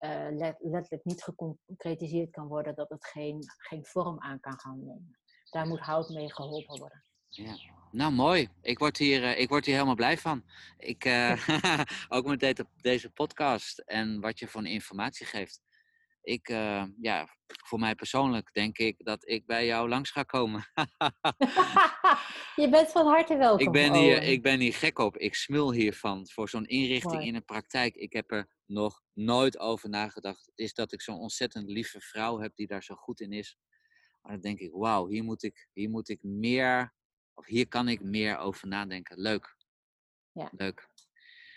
[0.00, 4.84] uh, let, letterlijk niet geconcretiseerd kan worden, dat het geen, geen vorm aan kan gaan
[4.84, 5.18] nemen.
[5.50, 7.04] Daar moet hout mee geholpen worden.
[7.34, 7.56] Ja.
[7.90, 8.48] Nou, mooi.
[8.62, 10.44] Ik word hier, uh, ik word hier helemaal blij van.
[10.78, 11.48] Ik, uh,
[12.08, 15.60] ook met deze, deze podcast en wat je van informatie geeft.
[16.22, 17.28] Ik, uh, ja,
[17.66, 20.64] voor mij persoonlijk denk ik dat ik bij jou langs ga komen.
[22.62, 23.66] je bent van harte welkom.
[23.66, 25.16] Ik ben, hier, ik ben hier gek op.
[25.16, 27.26] Ik smul hiervan voor zo'n inrichting mooi.
[27.26, 27.94] in een praktijk.
[27.94, 30.46] Ik heb er nog nooit over nagedacht.
[30.46, 33.56] Het is dat ik zo'n ontzettend lieve vrouw heb die daar zo goed in is.
[34.22, 36.92] Maar dan denk ik, wauw, hier moet ik, hier moet ik meer
[37.34, 39.20] of hier kan ik meer over nadenken.
[39.20, 39.56] Leuk.
[40.32, 40.48] Ja.
[40.52, 40.88] Leuk.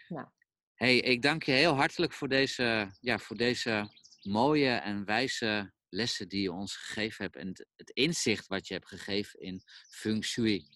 [0.08, 0.28] Nou.
[0.74, 3.90] hey, ik dank je heel hartelijk voor deze, ja, voor deze
[4.22, 7.36] mooie en wijze lessen die je ons gegeven hebt.
[7.36, 10.68] En het, het inzicht wat je hebt gegeven in feng shui.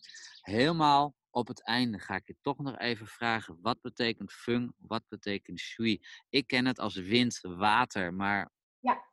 [0.42, 3.58] Helemaal op het einde ga ik je toch nog even vragen.
[3.62, 4.74] Wat betekent feng?
[4.78, 6.02] Wat betekent shui?
[6.30, 8.52] Ik ken het als wind, water, maar...
[8.80, 9.06] Ja,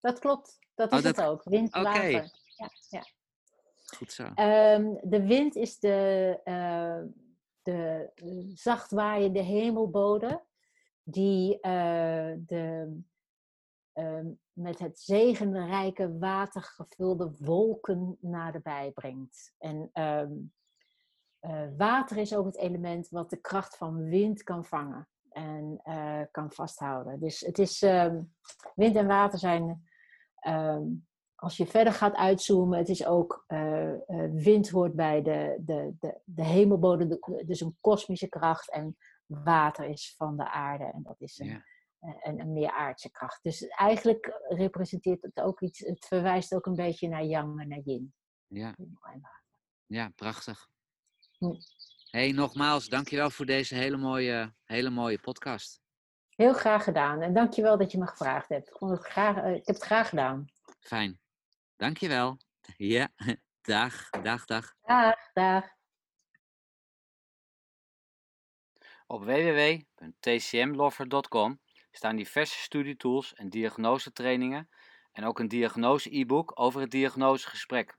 [0.00, 0.58] dat klopt.
[0.74, 1.16] Dat is oh, dat...
[1.16, 1.44] het ook.
[1.44, 2.12] Wind, okay.
[2.12, 2.38] water.
[2.56, 3.06] Ja, ja.
[3.96, 4.22] Goed zo.
[4.24, 7.02] Um, de wind is de, uh,
[7.62, 8.10] de
[8.54, 10.42] zacht waaiende hemelbode
[11.02, 12.96] die uh, de,
[13.94, 19.54] uh, met het zegenrijke water gevulde wolken naderbij brengt.
[19.58, 20.52] En um,
[21.76, 25.80] water is ook het element wat de kracht van wind kan vangen en
[26.30, 27.20] kan vasthouden.
[27.20, 27.80] Dus het is,
[28.74, 29.88] wind en water zijn
[31.40, 35.94] als je verder gaat uitzoomen, het is ook uh, uh, wind hoort bij de, de,
[35.98, 38.70] de, de hemelbodem, de, dus een kosmische kracht.
[38.70, 41.64] En water is van de aarde en dat is een, ja.
[41.98, 43.42] een, een meer aardse kracht.
[43.42, 47.82] Dus eigenlijk representeert het ook iets, het verwijst ook een beetje naar yang en naar
[47.84, 48.14] yin.
[48.46, 48.76] Ja,
[49.86, 50.68] ja prachtig.
[51.38, 51.54] Hm.
[52.10, 55.80] hey, nogmaals, dankjewel voor deze hele mooie, hele mooie podcast.
[56.28, 58.68] Heel graag gedaan en dankjewel dat je me gevraagd hebt.
[58.68, 60.46] Ik, vond het graag, ik heb het graag gedaan.
[60.80, 61.20] Fijn.
[61.80, 62.36] Dankjewel.
[62.76, 63.08] Ja,
[63.62, 64.74] dag, dag, dag.
[64.82, 65.64] Dag, dag.
[69.06, 71.60] Op www.tcmlover.com
[71.90, 74.68] staan diverse studietools en diagnosetrainingen
[75.12, 77.94] en ook een diagnose-e-book over het diagnosegesprek.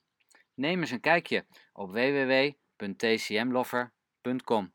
[0.54, 4.74] Neem eens een kijkje op www.tcmlover.com.